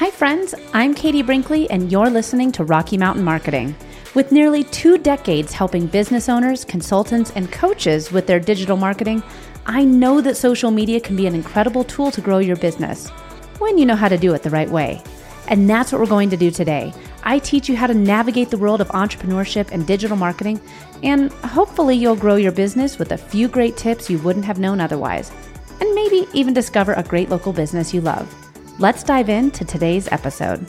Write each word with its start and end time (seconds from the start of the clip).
Hi, 0.00 0.10
friends. 0.10 0.54
I'm 0.72 0.94
Katie 0.94 1.20
Brinkley, 1.20 1.68
and 1.68 1.92
you're 1.92 2.08
listening 2.08 2.52
to 2.52 2.64
Rocky 2.64 2.96
Mountain 2.96 3.22
Marketing. 3.22 3.76
With 4.14 4.32
nearly 4.32 4.64
two 4.64 4.96
decades 4.96 5.52
helping 5.52 5.86
business 5.86 6.26
owners, 6.30 6.64
consultants, 6.64 7.32
and 7.32 7.52
coaches 7.52 8.10
with 8.10 8.26
their 8.26 8.40
digital 8.40 8.78
marketing, 8.78 9.22
I 9.66 9.84
know 9.84 10.22
that 10.22 10.38
social 10.38 10.70
media 10.70 11.00
can 11.00 11.16
be 11.16 11.26
an 11.26 11.34
incredible 11.34 11.84
tool 11.84 12.10
to 12.12 12.22
grow 12.22 12.38
your 12.38 12.56
business 12.56 13.10
when 13.58 13.76
you 13.76 13.84
know 13.84 13.94
how 13.94 14.08
to 14.08 14.16
do 14.16 14.32
it 14.32 14.42
the 14.42 14.48
right 14.48 14.70
way. 14.70 15.02
And 15.48 15.68
that's 15.68 15.92
what 15.92 16.00
we're 16.00 16.06
going 16.06 16.30
to 16.30 16.36
do 16.38 16.50
today. 16.50 16.94
I 17.22 17.38
teach 17.38 17.68
you 17.68 17.76
how 17.76 17.86
to 17.86 17.92
navigate 17.92 18.48
the 18.48 18.56
world 18.56 18.80
of 18.80 18.88
entrepreneurship 18.88 19.70
and 19.70 19.86
digital 19.86 20.16
marketing, 20.16 20.62
and 21.02 21.30
hopefully, 21.30 21.94
you'll 21.94 22.16
grow 22.16 22.36
your 22.36 22.52
business 22.52 22.98
with 22.98 23.12
a 23.12 23.18
few 23.18 23.48
great 23.48 23.76
tips 23.76 24.08
you 24.08 24.18
wouldn't 24.20 24.46
have 24.46 24.58
known 24.58 24.80
otherwise, 24.80 25.30
and 25.78 25.94
maybe 25.94 26.26
even 26.32 26.54
discover 26.54 26.94
a 26.94 27.02
great 27.02 27.28
local 27.28 27.52
business 27.52 27.92
you 27.92 28.00
love. 28.00 28.34
Let's 28.80 29.02
dive 29.02 29.28
into 29.28 29.62
today's 29.66 30.08
episode. 30.10 30.66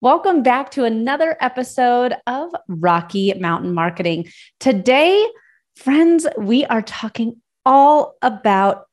Welcome 0.00 0.44
back 0.44 0.70
to 0.70 0.84
another 0.84 1.36
episode 1.40 2.14
of 2.28 2.54
Rocky 2.68 3.34
Mountain 3.34 3.74
Marketing. 3.74 4.28
Today, 4.60 5.26
friends, 5.74 6.24
we 6.38 6.64
are 6.66 6.82
talking 6.82 7.42
all 7.66 8.14
about 8.22 8.84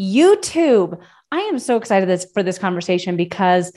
YouTube. 0.00 0.98
I 1.32 1.40
am 1.40 1.58
so 1.58 1.76
excited 1.76 2.24
for 2.32 2.42
this 2.42 2.58
conversation 2.58 3.18
because 3.18 3.70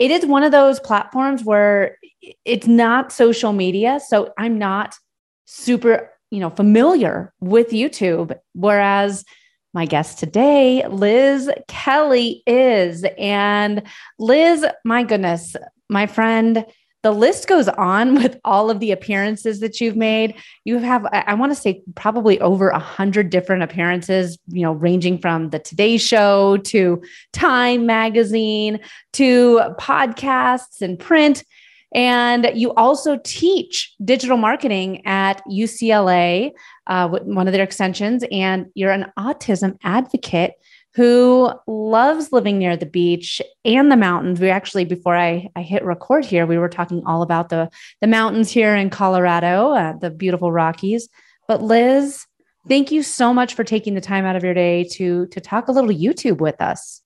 it 0.00 0.10
is 0.10 0.26
one 0.26 0.42
of 0.42 0.50
those 0.50 0.80
platforms 0.80 1.44
where 1.44 1.98
it's 2.44 2.66
not 2.66 3.12
social 3.12 3.52
media. 3.52 4.00
So 4.08 4.32
I'm 4.36 4.58
not 4.58 4.96
super, 5.44 6.10
you 6.32 6.40
know, 6.40 6.50
familiar 6.50 7.32
with 7.38 7.70
YouTube. 7.70 8.36
Whereas 8.54 9.24
my 9.72 9.86
guest 9.86 10.18
today, 10.18 10.86
Liz 10.88 11.50
Kelly, 11.68 12.42
is. 12.46 13.04
And 13.18 13.82
Liz, 14.18 14.66
my 14.84 15.04
goodness, 15.04 15.56
my 15.88 16.06
friend, 16.06 16.66
the 17.02 17.12
list 17.12 17.48
goes 17.48 17.68
on 17.68 18.14
with 18.22 18.38
all 18.44 18.70
of 18.70 18.80
the 18.80 18.92
appearances 18.92 19.60
that 19.60 19.80
you've 19.80 19.96
made. 19.96 20.34
You 20.64 20.78
have, 20.78 21.06
I 21.12 21.34
want 21.34 21.52
to 21.52 21.56
say, 21.56 21.82
probably 21.94 22.40
over 22.40 22.68
a 22.68 22.78
hundred 22.78 23.30
different 23.30 23.62
appearances. 23.62 24.38
You 24.48 24.62
know, 24.62 24.72
ranging 24.72 25.18
from 25.18 25.50
the 25.50 25.58
Today 25.58 25.96
Show 25.96 26.58
to 26.58 27.02
Time 27.32 27.86
Magazine 27.86 28.80
to 29.14 29.60
podcasts 29.78 30.82
and 30.82 30.98
print. 30.98 31.44
And 31.92 32.50
you 32.54 32.72
also 32.74 33.18
teach 33.24 33.94
digital 34.04 34.36
marketing 34.36 35.04
at 35.06 35.42
UCLA, 35.46 36.52
uh, 36.86 37.08
one 37.08 37.48
of 37.48 37.52
their 37.52 37.64
extensions, 37.64 38.24
and 38.30 38.66
you're 38.74 38.92
an 38.92 39.12
autism 39.18 39.76
advocate 39.82 40.52
who 40.94 41.50
loves 41.66 42.32
living 42.32 42.58
near 42.58 42.76
the 42.76 42.86
beach 42.86 43.40
and 43.64 43.90
the 43.90 43.96
mountains. 43.96 44.40
We 44.40 44.50
actually, 44.50 44.84
before 44.84 45.16
I, 45.16 45.48
I 45.54 45.62
hit 45.62 45.84
record 45.84 46.24
here, 46.24 46.46
we 46.46 46.58
were 46.58 46.68
talking 46.68 47.02
all 47.06 47.22
about 47.22 47.48
the, 47.48 47.70
the 48.00 48.06
mountains 48.06 48.50
here 48.50 48.74
in 48.74 48.90
Colorado, 48.90 49.72
uh, 49.72 49.96
the 49.98 50.10
beautiful 50.10 50.50
Rockies. 50.50 51.08
But 51.46 51.62
Liz, 51.62 52.26
thank 52.68 52.90
you 52.90 53.02
so 53.02 53.32
much 53.32 53.54
for 53.54 53.64
taking 53.64 53.94
the 53.94 54.00
time 54.00 54.24
out 54.24 54.36
of 54.36 54.42
your 54.42 54.54
day 54.54 54.84
to, 54.92 55.26
to 55.26 55.40
talk 55.40 55.68
a 55.68 55.72
little 55.72 55.90
YouTube 55.90 56.38
with 56.38 56.60
us. 56.60 57.02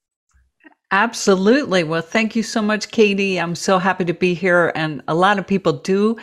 Absolutely. 0.95 1.83
Well, 1.83 2.03
thank 2.03 2.37
you 2.37 2.45
so 2.45 2.63
much, 2.63 2.93
Katie. 2.93 3.41
I'm 3.41 3.57
so 3.57 3.81
happy 3.81 4.05
to 4.05 4.15
be 4.15 4.33
here. 4.33 4.71
And 4.77 5.03
a 5.09 5.15
lot 5.17 5.41
of 5.41 5.47
people 5.47 5.73
do 5.73 6.17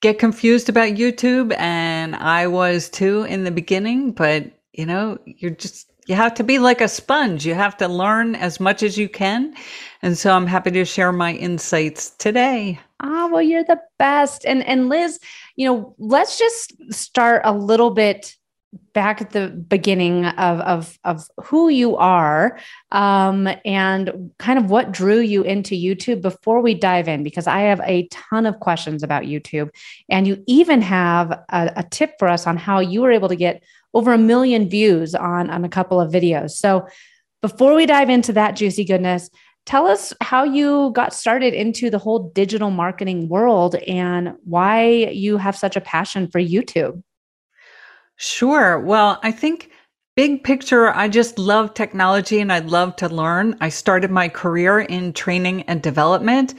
get 0.00 0.18
confused 0.18 0.70
about 0.70 0.94
YouTube. 0.94 1.54
And 1.58 2.16
I 2.16 2.46
was 2.46 2.88
too 2.88 3.24
in 3.24 3.44
the 3.44 3.50
beginning, 3.50 4.12
but 4.12 4.50
you 4.72 4.86
know, 4.86 5.18
you're 5.26 5.50
just 5.50 5.92
you 6.06 6.14
have 6.14 6.32
to 6.32 6.44
be 6.44 6.58
like 6.58 6.80
a 6.80 6.88
sponge. 6.88 7.44
You 7.44 7.52
have 7.52 7.76
to 7.76 7.88
learn 7.88 8.36
as 8.36 8.58
much 8.58 8.82
as 8.82 8.96
you 8.96 9.06
can. 9.06 9.52
And 10.00 10.16
so 10.16 10.32
I'm 10.32 10.46
happy 10.46 10.70
to 10.70 10.86
share 10.86 11.12
my 11.12 11.34
insights 11.34 12.08
today. 12.08 12.80
Ah, 13.00 13.28
well, 13.30 13.42
you're 13.42 13.64
the 13.64 13.82
best. 13.98 14.46
And 14.46 14.64
and 14.66 14.88
Liz, 14.88 15.20
you 15.56 15.68
know, 15.68 15.94
let's 15.98 16.38
just 16.38 16.72
start 16.90 17.42
a 17.44 17.52
little 17.52 17.90
bit 17.90 18.34
back 18.92 19.20
at 19.20 19.30
the 19.30 19.48
beginning 19.48 20.26
of 20.26 20.60
of 20.60 20.98
of 21.04 21.28
who 21.44 21.68
you 21.68 21.96
are 21.96 22.58
um, 22.92 23.48
and 23.64 24.30
kind 24.38 24.58
of 24.58 24.70
what 24.70 24.92
drew 24.92 25.18
you 25.18 25.42
into 25.42 25.74
YouTube 25.74 26.22
before 26.22 26.60
we 26.60 26.74
dive 26.74 27.08
in 27.08 27.22
because 27.22 27.46
I 27.46 27.60
have 27.60 27.80
a 27.84 28.08
ton 28.08 28.46
of 28.46 28.60
questions 28.60 29.02
about 29.02 29.24
YouTube 29.24 29.70
and 30.08 30.26
you 30.26 30.42
even 30.46 30.82
have 30.82 31.30
a, 31.30 31.72
a 31.76 31.84
tip 31.90 32.14
for 32.18 32.28
us 32.28 32.46
on 32.46 32.56
how 32.56 32.80
you 32.80 33.02
were 33.02 33.12
able 33.12 33.28
to 33.28 33.36
get 33.36 33.62
over 33.94 34.12
a 34.12 34.18
million 34.18 34.68
views 34.68 35.14
on, 35.14 35.48
on 35.48 35.64
a 35.64 35.70
couple 35.70 36.00
of 36.00 36.12
videos. 36.12 36.50
So 36.50 36.86
before 37.40 37.74
we 37.74 37.86
dive 37.86 38.10
into 38.10 38.32
that 38.34 38.56
juicy 38.56 38.84
goodness, 38.84 39.30
tell 39.64 39.86
us 39.86 40.12
how 40.20 40.44
you 40.44 40.90
got 40.94 41.14
started 41.14 41.54
into 41.54 41.90
the 41.90 41.98
whole 41.98 42.30
digital 42.30 42.70
marketing 42.70 43.28
world 43.28 43.74
and 43.74 44.34
why 44.44 44.86
you 44.86 45.36
have 45.38 45.56
such 45.56 45.76
a 45.76 45.80
passion 45.80 46.30
for 46.30 46.40
YouTube. 46.40 47.02
Sure. 48.16 48.78
Well, 48.80 49.18
I 49.22 49.30
think 49.30 49.70
big 50.16 50.42
picture, 50.42 50.88
I 50.94 51.08
just 51.08 51.38
love 51.38 51.74
technology 51.74 52.40
and 52.40 52.52
I 52.52 52.60
love 52.60 52.96
to 52.96 53.08
learn. 53.08 53.56
I 53.60 53.68
started 53.68 54.10
my 54.10 54.28
career 54.28 54.80
in 54.80 55.12
training 55.12 55.62
and 55.62 55.82
development 55.82 56.54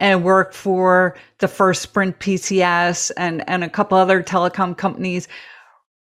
and 0.00 0.24
worked 0.24 0.54
for 0.54 1.16
the 1.38 1.48
first 1.48 1.82
Sprint 1.82 2.18
PCS 2.18 3.12
and, 3.16 3.48
and 3.48 3.64
a 3.64 3.70
couple 3.70 3.96
other 3.96 4.22
telecom 4.22 4.76
companies 4.76 5.28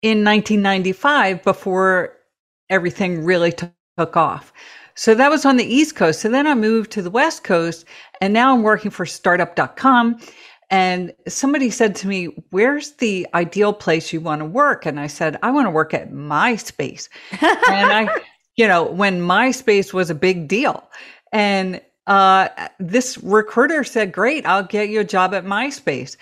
in 0.02 0.24
1995 0.24 1.42
before 1.42 2.16
everything 2.70 3.24
really 3.24 3.52
took 3.52 4.16
off. 4.16 4.52
So 4.94 5.14
that 5.14 5.30
was 5.30 5.44
on 5.44 5.56
the 5.56 5.64
East 5.64 5.96
Coast. 5.96 6.20
So 6.20 6.28
then 6.28 6.46
I 6.46 6.54
moved 6.54 6.92
to 6.92 7.02
the 7.02 7.10
West 7.10 7.42
Coast 7.42 7.84
and 8.20 8.32
now 8.32 8.54
I'm 8.54 8.62
working 8.62 8.92
for 8.92 9.04
startup.com. 9.04 10.20
And 10.70 11.12
somebody 11.28 11.70
said 11.70 11.94
to 11.96 12.08
me, 12.08 12.26
Where's 12.50 12.92
the 12.92 13.26
ideal 13.34 13.72
place 13.72 14.12
you 14.12 14.20
want 14.20 14.40
to 14.40 14.46
work? 14.46 14.86
And 14.86 14.98
I 14.98 15.06
said, 15.06 15.38
I 15.42 15.50
want 15.50 15.66
to 15.66 15.70
work 15.70 15.94
at 15.94 16.10
MySpace. 16.10 17.08
and 17.32 17.92
I, 17.92 18.08
you 18.56 18.66
know, 18.66 18.84
when 18.84 19.20
MySpace 19.20 19.92
was 19.92 20.10
a 20.10 20.14
big 20.14 20.48
deal. 20.48 20.88
And 21.32 21.80
uh, 22.06 22.48
this 22.78 23.18
recruiter 23.18 23.84
said, 23.84 24.12
Great, 24.12 24.46
I'll 24.46 24.64
get 24.64 24.88
you 24.88 25.00
a 25.00 25.04
job 25.04 25.34
at 25.34 25.44
MySpace. 25.44 26.16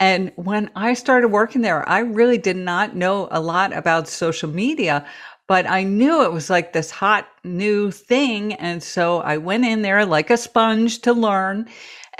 And 0.00 0.32
when 0.34 0.68
I 0.74 0.94
started 0.94 1.28
working 1.28 1.60
there, 1.62 1.88
I 1.88 2.00
really 2.00 2.38
did 2.38 2.56
not 2.56 2.96
know 2.96 3.28
a 3.30 3.40
lot 3.40 3.72
about 3.72 4.08
social 4.08 4.48
media, 4.48 5.06
but 5.46 5.64
I 5.68 5.84
knew 5.84 6.24
it 6.24 6.32
was 6.32 6.50
like 6.50 6.72
this 6.72 6.90
hot 6.90 7.28
new 7.44 7.90
thing. 7.90 8.54
And 8.54 8.82
so 8.82 9.20
I 9.20 9.36
went 9.36 9.64
in 9.64 9.82
there 9.82 10.04
like 10.04 10.30
a 10.30 10.36
sponge 10.36 11.02
to 11.02 11.12
learn 11.12 11.68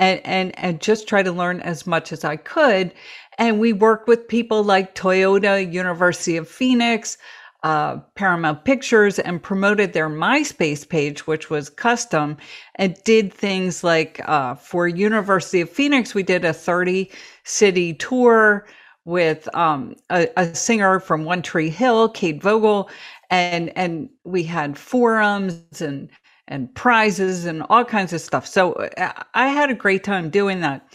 and, 0.02 0.20
and, 0.24 0.58
and 0.58 0.80
just 0.80 1.06
try 1.06 1.22
to 1.22 1.30
learn 1.30 1.60
as 1.60 1.86
much 1.86 2.12
as 2.12 2.24
I 2.24 2.34
could. 2.34 2.92
And 3.38 3.60
we 3.60 3.72
worked 3.72 4.08
with 4.08 4.26
people 4.26 4.64
like 4.64 4.96
Toyota, 4.96 5.72
University 5.72 6.36
of 6.36 6.48
Phoenix, 6.48 7.16
uh, 7.62 7.98
Paramount 8.16 8.64
Pictures 8.64 9.20
and 9.20 9.40
promoted 9.40 9.92
their 9.92 10.08
MySpace 10.08 10.88
page, 10.88 11.28
which 11.28 11.50
was 11.50 11.70
custom, 11.70 12.36
and 12.74 12.96
did 13.04 13.32
things 13.32 13.84
like 13.84 14.20
uh, 14.28 14.56
for 14.56 14.88
University 14.88 15.60
of 15.60 15.70
Phoenix, 15.70 16.14
we 16.14 16.24
did 16.24 16.44
a 16.44 16.52
30 16.52 17.08
city 17.44 17.94
tour 17.94 18.66
with 19.04 19.48
um, 19.54 19.94
a, 20.10 20.28
a, 20.36 20.52
singer 20.52 20.98
from 20.98 21.24
One 21.24 21.42
Tree 21.42 21.70
Hill, 21.70 22.08
Kate 22.08 22.42
Vogel, 22.42 22.90
and 23.30 23.76
and 23.76 24.08
we 24.24 24.42
had 24.42 24.76
forums 24.76 25.80
and 25.80 26.08
and 26.52 26.74
prizes 26.74 27.44
and 27.46 27.64
all 27.70 27.84
kinds 27.84 28.12
of 28.12 28.20
stuff. 28.20 28.46
So 28.46 28.74
uh, 28.74 29.12
I 29.34 29.48
had 29.48 29.70
a 29.70 29.74
great 29.74 30.04
time 30.04 30.30
doing 30.30 30.60
that. 30.60 30.86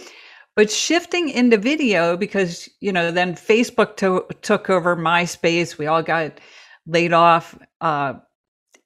But 0.56 0.72
shifting 0.72 1.30
into 1.30 1.58
video 1.58 2.18
because 2.18 2.70
you 2.80 2.92
know 2.92 3.12
then 3.12 3.36
Facebook 3.36 3.98
to, 3.98 4.26
took 4.42 4.70
over 4.70 4.96
MySpace. 4.96 5.78
We 5.78 5.88
all 5.88 6.02
got 6.02 6.40
laid 6.88 7.14
off 7.14 7.58
uh, 7.82 8.14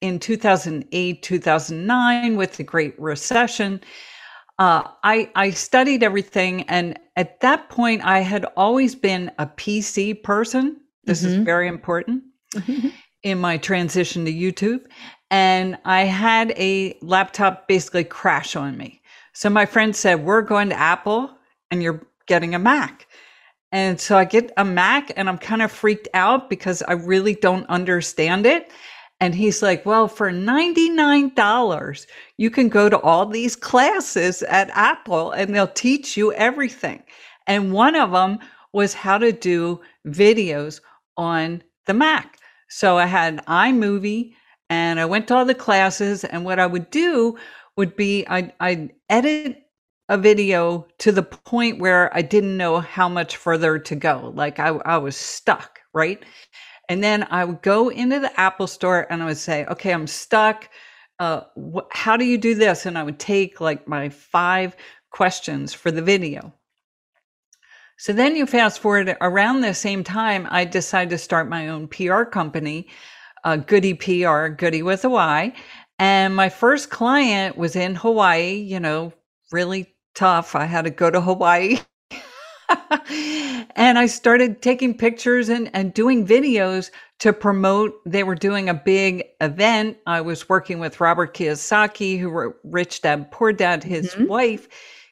in 0.01 0.19
2008, 0.19 1.21
2009 1.21 2.35
with 2.35 2.57
the 2.57 2.63
Great 2.63 2.99
Recession. 2.99 3.79
Uh, 4.59 4.83
I, 5.03 5.31
I 5.35 5.51
studied 5.51 6.03
everything. 6.03 6.63
And 6.63 6.99
at 7.15 7.39
that 7.39 7.69
point, 7.69 8.03
I 8.03 8.19
had 8.19 8.45
always 8.57 8.95
been 8.95 9.31
a 9.39 9.45
PC 9.45 10.21
person. 10.21 10.77
This 11.05 11.23
mm-hmm. 11.23 11.39
is 11.39 11.45
very 11.45 11.67
important 11.67 12.23
mm-hmm. 12.53 12.89
in 13.23 13.39
my 13.39 13.57
transition 13.57 14.25
to 14.25 14.31
YouTube. 14.31 14.81
And 15.31 15.77
I 15.85 16.01
had 16.01 16.51
a 16.51 16.97
laptop 17.01 17.67
basically 17.67 18.03
crash 18.03 18.55
on 18.55 18.77
me. 18.77 19.01
So 19.33 19.49
my 19.49 19.65
friend 19.65 19.95
said, 19.95 20.23
We're 20.23 20.41
going 20.41 20.69
to 20.69 20.79
Apple 20.79 21.31
and 21.71 21.81
you're 21.81 22.05
getting 22.27 22.53
a 22.53 22.59
Mac. 22.59 23.07
And 23.71 23.99
so 23.99 24.17
I 24.17 24.25
get 24.25 24.51
a 24.57 24.65
Mac 24.65 25.11
and 25.15 25.29
I'm 25.29 25.37
kind 25.37 25.61
of 25.61 25.71
freaked 25.71 26.09
out 26.13 26.49
because 26.49 26.83
I 26.83 26.93
really 26.93 27.33
don't 27.33 27.65
understand 27.69 28.45
it. 28.45 28.69
And 29.21 29.35
he's 29.35 29.61
like, 29.61 29.85
well, 29.85 30.07
for 30.07 30.31
$99, 30.31 32.07
you 32.37 32.49
can 32.49 32.69
go 32.69 32.89
to 32.89 32.99
all 32.99 33.25
these 33.25 33.55
classes 33.55 34.41
at 34.43 34.71
Apple 34.71 35.31
and 35.31 35.53
they'll 35.53 35.67
teach 35.67 36.17
you 36.17 36.33
everything. 36.33 37.03
And 37.47 37.71
one 37.71 37.95
of 37.95 38.11
them 38.11 38.39
was 38.73 38.93
how 38.93 39.19
to 39.19 39.31
do 39.31 39.79
videos 40.07 40.81
on 41.17 41.61
the 41.85 41.93
Mac. 41.93 42.39
So 42.67 42.97
I 42.97 43.05
had 43.05 43.45
iMovie 43.45 44.33
and 44.71 45.01
I 45.01 45.05
went 45.05 45.27
to 45.29 45.35
all 45.35 45.45
the 45.45 45.55
classes. 45.55 46.23
And 46.23 46.45
what 46.45 46.59
I 46.59 46.67
would 46.67 46.91
do 46.91 47.37
would 47.77 47.95
be 47.97 48.25
I'd, 48.27 48.53
I'd 48.61 48.93
edit 49.09 49.63
a 50.09 50.17
video 50.17 50.87
to 50.99 51.11
the 51.13 51.23
point 51.23 51.79
where 51.79 52.15
I 52.17 52.23
didn't 52.23 52.57
know 52.57 52.79
how 52.79 53.09
much 53.09 53.37
further 53.37 53.79
to 53.79 53.95
go. 53.95 54.33
Like 54.35 54.59
I, 54.59 54.69
I 54.69 54.97
was 54.97 55.17
stuck, 55.17 55.81
right? 55.93 56.23
And 56.89 57.03
then 57.03 57.27
I 57.31 57.45
would 57.45 57.61
go 57.63 57.89
into 57.89 58.19
the 58.19 58.39
Apple 58.39 58.67
store 58.67 59.07
and 59.11 59.23
I 59.23 59.27
would 59.27 59.37
say, 59.37 59.65
okay, 59.67 59.93
I'm 59.93 60.07
stuck. 60.07 60.69
Uh, 61.19 61.43
wh- 61.57 61.87
how 61.91 62.17
do 62.17 62.25
you 62.25 62.37
do 62.39 62.55
this? 62.55 62.85
And 62.87 62.97
I 62.97 63.03
would 63.03 63.19
take 63.19 63.61
like 63.61 63.87
my 63.87 64.09
five 64.09 64.75
questions 65.11 65.73
for 65.73 65.91
the 65.91 66.03
video. 66.03 66.53
So 67.97 68.13
then 68.13 68.35
you 68.35 68.45
fast 68.47 68.79
forward 68.81 69.15
around 69.21 69.61
the 69.61 69.73
same 69.73 70.03
time, 70.03 70.47
I 70.51 70.65
decided 70.65 71.11
to 71.11 71.17
start 71.19 71.49
my 71.49 71.69
own 71.69 71.87
PR 71.87 72.23
company, 72.23 72.89
uh, 73.43 73.57
Goody 73.57 73.93
PR, 73.93 74.47
Goody 74.47 74.83
with 74.83 75.05
a 75.05 75.09
Y. 75.09 75.53
And 75.99 76.35
my 76.35 76.49
first 76.49 76.89
client 76.89 77.57
was 77.57 77.75
in 77.75 77.95
Hawaii, 77.95 78.53
you 78.53 78.79
know, 78.79 79.13
really 79.51 79.93
tough. 80.15 80.55
I 80.55 80.65
had 80.65 80.85
to 80.85 80.91
go 80.91 81.09
to 81.09 81.21
Hawaii. 81.21 81.79
and 83.75 83.99
I 83.99 84.05
started 84.07 84.61
taking 84.61 84.97
pictures 84.97 85.49
and, 85.49 85.69
and 85.73 85.93
doing 85.93 86.25
videos 86.25 86.89
to 87.19 87.33
promote. 87.33 87.93
They 88.05 88.23
were 88.23 88.35
doing 88.35 88.69
a 88.69 88.73
big 88.73 89.23
event. 89.41 89.97
I 90.07 90.21
was 90.21 90.49
working 90.49 90.79
with 90.79 90.99
Robert 90.99 91.35
Kiyosaki, 91.35 92.19
who 92.19 92.29
wrote 92.29 92.55
Rich 92.63 93.01
Dad, 93.01 93.31
Poor 93.31 93.53
Dad, 93.53 93.83
his 93.83 94.13
mm-hmm. 94.13 94.25
wife, 94.25 94.67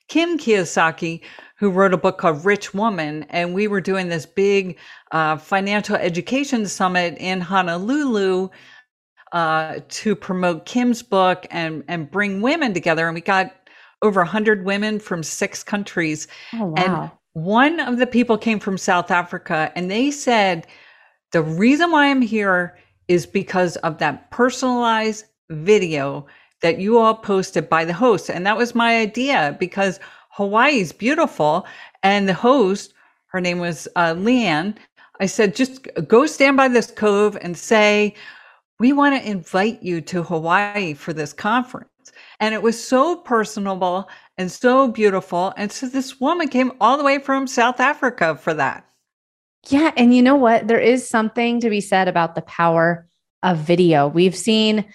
Kim 0.08 0.40
Kiyosaki, 0.40 1.22
who 1.59 1.69
wrote 1.69 1.94
a 1.94 1.97
book 1.97 2.17
called 2.17 2.45
Rich 2.45 2.73
Woman. 2.73 3.25
And 3.29 3.53
we 3.53 3.67
were 3.67 3.81
doing 3.81 4.07
this 4.07 4.25
big 4.25 4.77
uh, 5.11 5.38
financial 5.38 5.97
education 5.97 6.65
summit 6.65 7.17
in 7.19 7.41
Honolulu 7.41 8.50
uh, 9.33 9.79
to 9.89 10.15
promote 10.15 10.65
Kim's 10.65 11.03
book 11.03 11.45
and, 11.51 11.83
and 11.88 12.09
bring 12.09 12.41
women 12.41 12.73
together. 12.73 13.06
And 13.07 13.13
we 13.13 13.21
got 13.21 13.53
over 14.01 14.21
100 14.21 14.63
women 14.65 15.00
from 15.00 15.21
six 15.21 15.61
countries. 15.63 16.27
Oh, 16.53 16.67
wow. 16.67 16.73
And 16.77 17.11
one 17.33 17.79
of 17.81 17.97
the 17.97 18.07
people 18.07 18.38
came 18.38 18.59
from 18.59 18.77
South 18.77 19.11
Africa, 19.11 19.71
and 19.75 19.91
they 19.91 20.11
said, 20.11 20.65
The 21.31 21.41
reason 21.41 21.91
why 21.91 22.09
I'm 22.09 22.21
here 22.21 22.77
is 23.07 23.25
because 23.25 23.75
of 23.77 23.97
that 23.97 24.31
personalized 24.31 25.25
video 25.50 26.25
that 26.61 26.79
you 26.79 26.97
all 26.97 27.15
posted 27.15 27.69
by 27.69 27.85
the 27.85 27.94
host. 27.94 28.29
And 28.29 28.45
that 28.45 28.57
was 28.57 28.75
my 28.75 28.97
idea 28.97 29.56
because 29.59 30.00
Hawaii 30.39 30.80
is 30.80 30.94
beautiful. 30.94 31.68
And 32.01 32.30
the 32.30 32.33
host, 32.33 32.94
her 33.27 33.41
name 33.41 33.59
was 33.59 33.89
uh, 33.97 34.13
Leanne, 34.13 34.77
I 35.19 35.25
said, 35.25 35.53
just 35.53 35.86
go 36.07 36.25
stand 36.25 36.56
by 36.56 36.69
this 36.69 36.89
cove 36.89 37.38
and 37.41 37.57
say, 37.57 38.15
we 38.80 38.94
want 38.94 39.21
to 39.21 39.30
invite 39.30 39.83
you 39.83 40.00
to 40.00 40.24
Hawaii 40.24 40.94
for 40.94 41.12
this 41.12 41.33
conference. 41.33 41.89
And 42.39 42.56
it 42.56 42.62
was 42.62 42.81
so 42.81 43.18
personable 43.18 44.09
and 44.38 44.50
so 44.50 44.88
beautiful. 44.88 45.53
And 45.57 45.74
so 45.74 45.88
this 45.88 46.21
woman 46.21 46.47
came 46.47 46.71
all 46.80 46.97
the 46.97 47.03
way 47.03 47.19
from 47.19 47.45
South 47.45 47.81
Africa 47.81 48.38
for 48.38 48.53
that. 48.53 48.85
Yeah. 49.68 49.92
And 49.97 50.15
you 50.15 50.21
know 50.21 50.38
what? 50.38 50.69
There 50.69 50.80
is 50.80 51.06
something 51.06 51.59
to 51.59 51.69
be 51.69 51.81
said 51.81 52.07
about 52.07 52.35
the 52.35 52.44
power 52.44 53.06
of 53.44 53.57
video. 53.57 54.07
We've 54.07 54.38
seen 54.38 54.85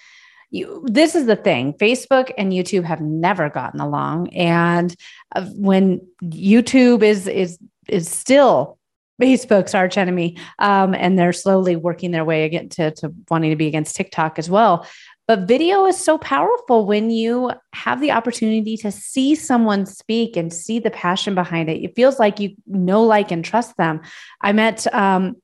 you, 0.55 0.83
this 0.85 1.15
is 1.15 1.25
the 1.25 1.35
thing 1.35 1.73
facebook 1.73 2.31
and 2.37 2.51
youtube 2.51 2.83
have 2.83 3.01
never 3.01 3.49
gotten 3.49 3.79
along 3.79 4.29
and 4.33 4.95
uh, 5.35 5.45
when 5.55 5.99
youtube 6.23 7.03
is 7.03 7.27
is 7.27 7.57
is 7.87 8.09
still 8.09 8.77
facebook's 9.21 9.73
arch 9.73 9.97
enemy 9.97 10.37
um, 10.59 10.93
and 10.93 11.17
they're 11.17 11.33
slowly 11.33 11.75
working 11.75 12.11
their 12.11 12.25
way 12.25 12.43
again 12.43 12.69
to, 12.69 12.91
to 12.91 13.13
wanting 13.29 13.49
to 13.49 13.55
be 13.55 13.67
against 13.67 13.95
tiktok 13.95 14.39
as 14.39 14.49
well 14.49 14.85
but 15.27 15.47
video 15.47 15.85
is 15.87 15.97
so 15.97 16.19
powerful 16.19 16.85
when 16.85 17.09
you 17.09 17.51
have 17.73 17.99
the 17.99 18.11
opportunity 18.11 18.77
to 18.77 18.91
see 18.91 19.33
someone 19.33 19.87
speak 19.87 20.37
and 20.37 20.53
see 20.53 20.77
the 20.77 20.91
passion 20.91 21.33
behind 21.33 21.67
it. 21.67 21.83
It 21.83 21.95
feels 21.95 22.19
like 22.19 22.39
you 22.39 22.55
know, 22.67 23.01
like, 23.01 23.31
and 23.31 23.43
trust 23.43 23.75
them. 23.77 24.01
I 24.41 24.53
met 24.53 24.85
um, 24.93 25.35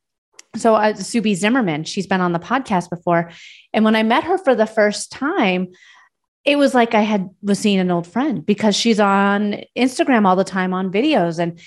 so 0.56 0.76
uh, 0.76 0.94
Subi 0.94 1.36
Zimmerman, 1.36 1.84
she's 1.86 2.08
been 2.08 2.22
on 2.22 2.34
the 2.34 2.40
podcast 2.40 2.90
before. 2.90 3.32
And 3.74 3.86
when 3.86 3.96
I 3.96 4.04
met 4.04 4.24
her 4.26 4.38
for 4.38 4.54
the 4.54 4.66
first 4.66 5.12
time, 5.12 5.70
it 6.44 6.58
was 6.58 6.74
like 6.74 6.94
I 6.94 7.02
had 7.02 7.30
was 7.42 7.60
seeing 7.60 7.80
an 7.80 7.92
old 7.92 8.08
friend 8.08 8.46
because 8.46 8.76
she's 8.76 9.00
on 9.00 9.62
Instagram 9.78 10.26
all 10.26 10.36
the 10.36 10.44
time 10.44 10.74
on 10.74 10.92
videos 10.92 11.40
and 11.40 11.60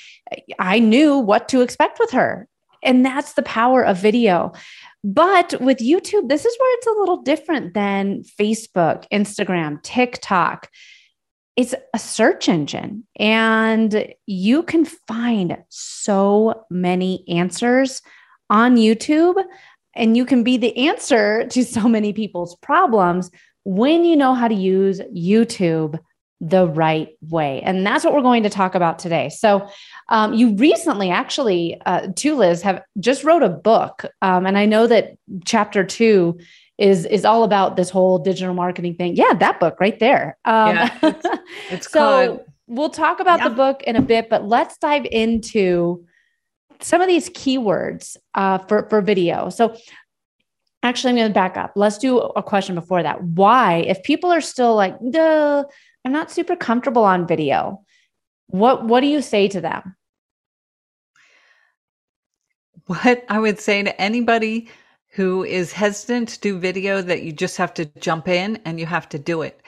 I 0.58 0.80
knew 0.80 1.18
what 1.18 1.48
to 1.50 1.60
expect 1.60 1.98
with 2.00 2.10
her. 2.10 2.48
And 2.82 3.06
that's 3.06 3.34
the 3.34 3.42
power 3.42 3.82
of 3.82 3.98
video. 3.98 4.52
But 5.04 5.60
with 5.60 5.78
YouTube, 5.78 6.28
this 6.28 6.44
is 6.44 6.56
where 6.58 6.78
it's 6.78 6.86
a 6.86 6.98
little 6.98 7.22
different 7.22 7.72
than 7.72 8.24
Facebook, 8.38 9.06
Instagram, 9.10 9.82
TikTok. 9.82 10.68
It's 11.56 11.74
a 11.94 11.98
search 11.98 12.48
engine 12.48 13.06
and 13.16 14.12
you 14.26 14.64
can 14.64 14.84
find 14.84 15.58
so 15.68 16.64
many 16.68 17.24
answers 17.28 18.02
on 18.50 18.76
YouTube 18.76 19.42
and 19.94 20.16
you 20.16 20.24
can 20.24 20.42
be 20.42 20.56
the 20.56 20.76
answer 20.76 21.46
to 21.48 21.64
so 21.64 21.88
many 21.88 22.12
people's 22.12 22.56
problems 22.56 23.30
when 23.64 24.04
you 24.04 24.16
know 24.16 24.34
how 24.34 24.48
to 24.48 24.54
use 24.54 25.00
YouTube 25.14 25.98
the 26.40 26.68
right 26.68 27.08
way. 27.30 27.62
And 27.62 27.86
that's 27.86 28.04
what 28.04 28.12
we're 28.12 28.20
going 28.20 28.42
to 28.42 28.50
talk 28.50 28.74
about 28.74 28.98
today. 28.98 29.30
So, 29.30 29.66
um, 30.10 30.34
you 30.34 30.54
recently 30.56 31.10
actually, 31.10 31.80
uh, 31.86 32.08
too, 32.14 32.36
Liz, 32.36 32.60
have 32.62 32.82
just 33.00 33.24
wrote 33.24 33.42
a 33.42 33.48
book. 33.48 34.04
Um, 34.20 34.44
and 34.46 34.58
I 34.58 34.66
know 34.66 34.86
that 34.86 35.16
chapter 35.44 35.84
two 35.84 36.38
is 36.76 37.06
is 37.06 37.24
all 37.24 37.44
about 37.44 37.76
this 37.76 37.88
whole 37.88 38.18
digital 38.18 38.52
marketing 38.52 38.96
thing. 38.96 39.16
Yeah, 39.16 39.32
that 39.34 39.60
book 39.60 39.76
right 39.80 39.98
there. 40.00 40.36
Um, 40.44 40.76
yeah, 40.76 40.98
it's, 41.02 41.26
it's 41.70 41.90
so 41.90 41.98
called, 41.98 42.40
we'll 42.66 42.90
talk 42.90 43.20
about 43.20 43.38
yeah. 43.38 43.48
the 43.48 43.54
book 43.54 43.82
in 43.84 43.96
a 43.96 44.02
bit, 44.02 44.28
but 44.28 44.46
let's 44.46 44.76
dive 44.78 45.06
into 45.06 46.04
some 46.80 47.00
of 47.00 47.08
these 47.08 47.30
keywords 47.30 48.16
uh, 48.34 48.58
for, 48.58 48.88
for 48.88 49.00
video. 49.00 49.48
So 49.50 49.76
actually, 50.82 51.10
I'm 51.10 51.16
going 51.16 51.28
to 51.28 51.34
back 51.34 51.56
up. 51.56 51.72
Let's 51.76 51.98
do 51.98 52.18
a 52.18 52.42
question 52.42 52.74
before 52.74 53.02
that. 53.02 53.22
Why, 53.22 53.78
if 53.78 54.02
people 54.02 54.30
are 54.30 54.40
still 54.40 54.74
like, 54.74 54.96
Duh, 55.10 55.64
I'm 56.04 56.12
not 56.12 56.30
super 56.30 56.56
comfortable 56.56 57.04
on 57.04 57.26
video, 57.26 57.82
what, 58.46 58.84
what 58.84 59.00
do 59.00 59.06
you 59.06 59.22
say 59.22 59.48
to 59.48 59.60
them? 59.60 59.96
What 62.86 63.24
I 63.28 63.38
would 63.38 63.58
say 63.58 63.82
to 63.82 64.00
anybody 64.00 64.68
who 65.08 65.44
is 65.44 65.72
hesitant 65.72 66.28
to 66.28 66.40
do 66.40 66.58
video 66.58 67.00
that 67.00 67.22
you 67.22 67.32
just 67.32 67.56
have 67.56 67.72
to 67.74 67.86
jump 68.00 68.28
in 68.28 68.58
and 68.64 68.78
you 68.78 68.84
have 68.84 69.08
to 69.08 69.18
do 69.18 69.42
it. 69.42 69.62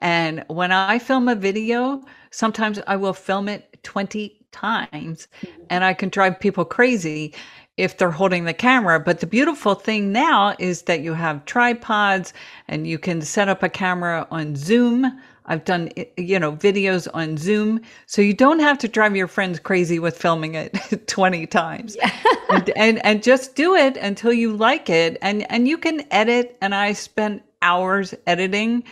And 0.00 0.44
when 0.48 0.72
I 0.72 0.98
film 0.98 1.28
a 1.28 1.34
video, 1.34 2.02
sometimes 2.30 2.80
I 2.86 2.96
will 2.96 3.12
film 3.12 3.48
it 3.48 3.78
20 3.82 4.41
times 4.52 5.28
mm-hmm. 5.44 5.62
and 5.70 5.84
I 5.84 5.94
can 5.94 6.08
drive 6.08 6.38
people 6.38 6.64
crazy 6.64 7.34
if 7.76 7.96
they're 7.96 8.10
holding 8.10 8.44
the 8.44 8.54
camera. 8.54 9.00
But 9.00 9.20
the 9.20 9.26
beautiful 9.26 9.74
thing 9.74 10.12
now 10.12 10.54
is 10.58 10.82
that 10.82 11.00
you 11.00 11.14
have 11.14 11.44
tripods 11.44 12.32
and 12.68 12.86
you 12.86 12.98
can 12.98 13.22
set 13.22 13.48
up 13.48 13.62
a 13.62 13.68
camera 13.68 14.26
on 14.30 14.56
Zoom. 14.56 15.20
I've 15.46 15.64
done, 15.64 15.90
you 16.16 16.38
know, 16.38 16.52
videos 16.52 17.08
on 17.14 17.36
Zoom. 17.36 17.80
So 18.06 18.22
you 18.22 18.34
don't 18.34 18.60
have 18.60 18.78
to 18.78 18.88
drive 18.88 19.16
your 19.16 19.26
friends 19.26 19.58
crazy 19.58 19.98
with 19.98 20.16
filming 20.16 20.54
it 20.54 20.78
20 21.08 21.46
times. 21.46 21.96
Yeah. 21.96 22.12
and, 22.50 22.70
and, 22.76 23.04
and 23.04 23.22
just 23.22 23.56
do 23.56 23.74
it 23.74 23.96
until 23.96 24.32
you 24.32 24.54
like 24.54 24.88
it. 24.88 25.18
And, 25.22 25.50
and 25.50 25.66
you 25.66 25.78
can 25.78 26.04
edit. 26.12 26.56
And 26.60 26.74
I 26.74 26.92
spent 26.92 27.42
hours 27.62 28.14
editing 28.26 28.84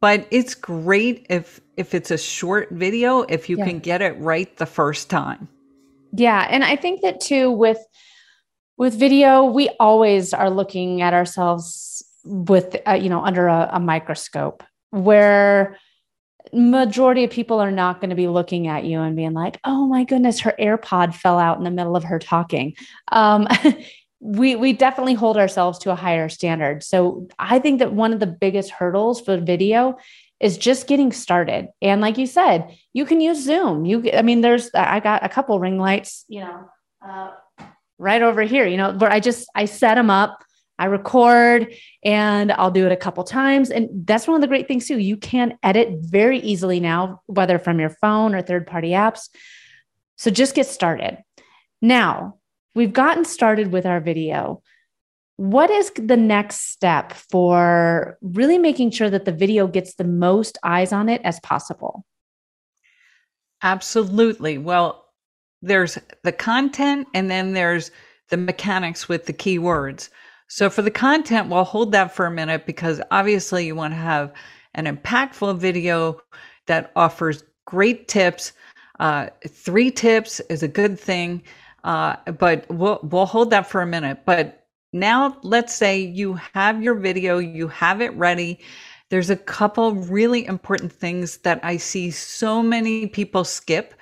but 0.00 0.26
it's 0.30 0.54
great 0.54 1.26
if 1.28 1.60
if 1.76 1.94
it's 1.94 2.10
a 2.10 2.18
short 2.18 2.70
video 2.70 3.22
if 3.22 3.48
you 3.48 3.58
yeah. 3.58 3.64
can 3.64 3.78
get 3.78 4.02
it 4.02 4.18
right 4.18 4.56
the 4.56 4.66
first 4.66 5.10
time 5.10 5.48
yeah 6.12 6.46
and 6.50 6.64
i 6.64 6.76
think 6.76 7.02
that 7.02 7.20
too 7.20 7.50
with 7.50 7.78
with 8.76 8.94
video 8.94 9.44
we 9.44 9.68
always 9.80 10.32
are 10.32 10.50
looking 10.50 11.02
at 11.02 11.14
ourselves 11.14 12.02
with 12.24 12.76
uh, 12.86 12.92
you 12.92 13.08
know 13.08 13.24
under 13.24 13.48
a, 13.48 13.70
a 13.72 13.80
microscope 13.80 14.62
where 14.90 15.78
majority 16.52 17.24
of 17.24 17.30
people 17.30 17.60
are 17.60 17.70
not 17.70 18.00
going 18.00 18.10
to 18.10 18.16
be 18.16 18.28
looking 18.28 18.68
at 18.68 18.84
you 18.84 19.00
and 19.00 19.16
being 19.16 19.34
like 19.34 19.58
oh 19.64 19.86
my 19.86 20.04
goodness 20.04 20.40
her 20.40 20.54
airpod 20.58 21.14
fell 21.14 21.38
out 21.38 21.58
in 21.58 21.64
the 21.64 21.70
middle 21.70 21.96
of 21.96 22.04
her 22.04 22.18
talking 22.18 22.74
um, 23.12 23.46
we 24.20 24.56
we 24.56 24.72
definitely 24.72 25.14
hold 25.14 25.36
ourselves 25.36 25.78
to 25.80 25.92
a 25.92 25.96
higher 25.96 26.28
standard. 26.28 26.82
So 26.82 27.28
I 27.38 27.58
think 27.58 27.78
that 27.78 27.92
one 27.92 28.12
of 28.12 28.20
the 28.20 28.26
biggest 28.26 28.70
hurdles 28.70 29.20
for 29.20 29.36
video 29.38 29.96
is 30.40 30.58
just 30.58 30.86
getting 30.86 31.12
started. 31.12 31.68
And 31.82 32.00
like 32.00 32.18
you 32.18 32.26
said, 32.26 32.76
you 32.92 33.04
can 33.04 33.20
use 33.20 33.42
Zoom. 33.42 33.84
You 33.84 34.10
I 34.12 34.22
mean 34.22 34.40
there's 34.40 34.70
I 34.74 35.00
got 35.00 35.24
a 35.24 35.28
couple 35.28 35.58
ring 35.60 35.78
lights, 35.78 36.24
you 36.28 36.40
know, 36.40 36.68
uh, 37.06 37.30
right 37.98 38.22
over 38.22 38.42
here, 38.42 38.66
you 38.66 38.76
know, 38.76 38.92
where 38.92 39.10
I 39.10 39.20
just 39.20 39.48
I 39.54 39.66
set 39.66 39.94
them 39.94 40.10
up, 40.10 40.44
I 40.78 40.86
record 40.86 41.74
and 42.02 42.52
I'll 42.52 42.70
do 42.70 42.86
it 42.86 42.92
a 42.92 42.96
couple 42.96 43.22
times 43.24 43.70
and 43.70 43.88
that's 44.06 44.26
one 44.26 44.36
of 44.36 44.40
the 44.40 44.48
great 44.48 44.66
things 44.66 44.86
too. 44.86 44.98
You 44.98 45.16
can 45.16 45.58
edit 45.62 45.90
very 46.00 46.38
easily 46.40 46.80
now 46.80 47.22
whether 47.26 47.58
from 47.58 47.78
your 47.78 47.90
phone 47.90 48.34
or 48.34 48.42
third-party 48.42 48.90
apps. 48.90 49.28
So 50.16 50.30
just 50.32 50.56
get 50.56 50.66
started. 50.66 51.18
Now, 51.80 52.37
we've 52.78 52.92
gotten 52.92 53.24
started 53.24 53.72
with 53.72 53.84
our 53.84 54.00
video. 54.00 54.62
what 55.36 55.70
is 55.70 55.92
the 55.94 56.16
next 56.16 56.72
step 56.72 57.12
for 57.12 58.18
really 58.22 58.58
making 58.58 58.90
sure 58.90 59.08
that 59.08 59.24
the 59.24 59.32
video 59.32 59.68
gets 59.68 59.94
the 59.94 60.04
most 60.04 60.58
eyes 60.64 60.92
on 60.92 61.08
it 61.08 61.20
as 61.24 61.38
possible? 61.40 62.04
Absolutely. 63.62 64.58
Well, 64.58 65.04
there's 65.62 65.96
the 66.24 66.32
content 66.32 67.06
and 67.14 67.30
then 67.30 67.52
there's 67.52 67.92
the 68.30 68.36
mechanics 68.36 69.08
with 69.08 69.26
the 69.26 69.32
keywords. 69.32 70.08
So 70.48 70.70
for 70.70 70.82
the 70.82 70.90
content, 70.90 71.48
we'll 71.48 71.64
hold 71.64 71.92
that 71.92 72.14
for 72.14 72.26
a 72.26 72.32
minute 72.32 72.66
because 72.66 73.00
obviously 73.12 73.66
you 73.66 73.76
want 73.76 73.92
to 73.92 73.98
have 73.98 74.32
an 74.74 74.86
impactful 74.86 75.58
video 75.58 76.20
that 76.66 76.90
offers 76.96 77.44
great 77.64 78.08
tips. 78.08 78.52
Uh, 78.98 79.28
three 79.46 79.90
tips 79.92 80.40
is 80.50 80.64
a 80.64 80.68
good 80.68 80.98
thing, 80.98 81.42
uh, 81.84 82.16
but 82.38 82.66
we'll 82.68 83.00
we'll 83.02 83.26
hold 83.26 83.50
that 83.50 83.68
for 83.68 83.80
a 83.82 83.86
minute. 83.86 84.20
But 84.24 84.66
now 84.92 85.36
let's 85.42 85.74
say 85.74 86.00
you 86.00 86.34
have 86.54 86.82
your 86.82 86.94
video, 86.94 87.38
you 87.38 87.68
have 87.68 88.00
it 88.00 88.12
ready. 88.14 88.60
There's 89.10 89.30
a 89.30 89.36
couple 89.36 89.94
really 89.94 90.46
important 90.46 90.92
things 90.92 91.38
that 91.38 91.60
I 91.62 91.78
see 91.78 92.10
so 92.10 92.62
many 92.62 93.06
people 93.06 93.44
skip 93.44 93.94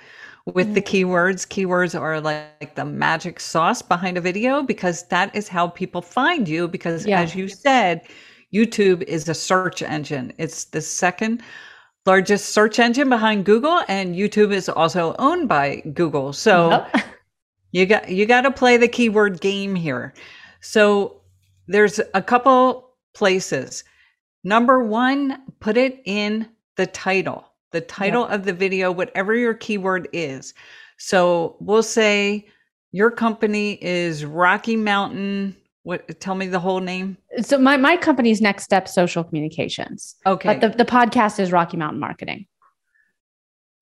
with 0.45 0.73
the 0.73 0.81
mm-hmm. 0.81 1.09
keywords. 1.09 1.47
Keywords 1.47 1.99
are 1.99 2.19
like, 2.19 2.75
the 2.75 2.85
magic 2.85 3.39
sauce 3.39 3.81
behind 3.81 4.17
a 4.17 4.21
video 4.21 4.61
because 4.63 5.03
that 5.07 5.33
is 5.35 5.47
how 5.47 5.67
people 5.67 6.01
find 6.01 6.47
you. 6.47 6.67
Because 6.67 7.05
yeah. 7.05 7.21
as 7.21 7.35
you 7.35 7.47
said, 7.47 8.01
YouTube 8.53 9.03
is 9.03 9.27
a 9.29 9.33
search 9.33 9.81
engine. 9.81 10.33
It's 10.37 10.65
the 10.65 10.81
second 10.81 11.41
largest 12.05 12.49
search 12.49 12.79
engine 12.79 13.09
behind 13.09 13.45
Google, 13.45 13.83
and 13.89 14.15
YouTube 14.15 14.53
is 14.53 14.69
also 14.69 15.15
owned 15.19 15.49
by 15.49 15.81
Google. 15.93 16.31
So 16.33 16.69
yep. 16.93 17.03
you 17.71 17.85
got 17.85 18.09
you 18.09 18.25
got 18.25 18.41
to 18.41 18.51
play 18.51 18.77
the 18.77 18.87
keyword 18.87 19.41
game 19.41 19.75
here. 19.75 20.13
So 20.61 21.21
there's 21.67 21.99
a 22.13 22.21
couple 22.21 22.95
places. 23.13 23.83
Number 24.43 24.83
one, 24.83 25.41
put 25.59 25.77
it 25.77 26.01
in 26.05 26.47
the 26.77 26.87
title, 26.87 27.45
the 27.71 27.81
title 27.81 28.23
yep. 28.23 28.31
of 28.31 28.45
the 28.45 28.53
video, 28.53 28.91
whatever 28.91 29.35
your 29.35 29.53
keyword 29.53 30.07
is. 30.13 30.53
So 30.97 31.57
we'll 31.59 31.83
say 31.83 32.47
your 32.91 33.11
company 33.11 33.77
is 33.83 34.23
Rocky 34.23 34.75
Mountain. 34.75 35.55
What? 35.83 36.19
Tell 36.19 36.35
me 36.35 36.47
the 36.47 36.59
whole 36.59 36.79
name. 36.79 37.17
So 37.41 37.57
my 37.57 37.77
my 37.77 37.97
company's 37.97 38.41
Next 38.41 38.63
Step 38.63 38.87
Social 38.87 39.23
Communications. 39.23 40.15
Okay, 40.25 40.53
but 40.53 40.61
the 40.61 40.83
the 40.83 40.89
podcast 40.89 41.39
is 41.39 41.51
Rocky 41.51 41.77
Mountain 41.77 41.99
Marketing. 41.99 42.45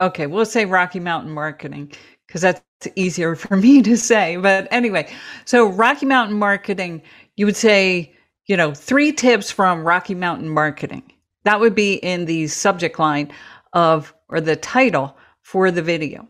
Okay, 0.01 0.27
we'll 0.27 0.45
say 0.45 0.65
Rocky 0.65 0.99
Mountain 0.99 1.31
Marketing 1.31 1.91
because 2.27 2.41
that's 2.41 2.61
easier 2.95 3.35
for 3.35 3.57
me 3.57 3.81
to 3.81 3.97
say. 3.97 4.37
But 4.37 4.67
anyway, 4.71 5.11
so 5.45 5.67
Rocky 5.67 6.05
Mountain 6.05 6.37
Marketing, 6.37 7.01
you 7.35 7.45
would 7.45 7.55
say, 7.55 8.13
you 8.47 8.57
know, 8.57 8.73
three 8.73 9.11
tips 9.11 9.51
from 9.51 9.85
Rocky 9.85 10.15
Mountain 10.15 10.49
Marketing. 10.49 11.03
That 11.43 11.59
would 11.59 11.75
be 11.75 11.95
in 11.95 12.25
the 12.25 12.47
subject 12.47 12.99
line 12.99 13.31
of 13.73 14.13
or 14.29 14.41
the 14.41 14.55
title 14.55 15.15
for 15.41 15.69
the 15.71 15.81
video. 15.81 16.27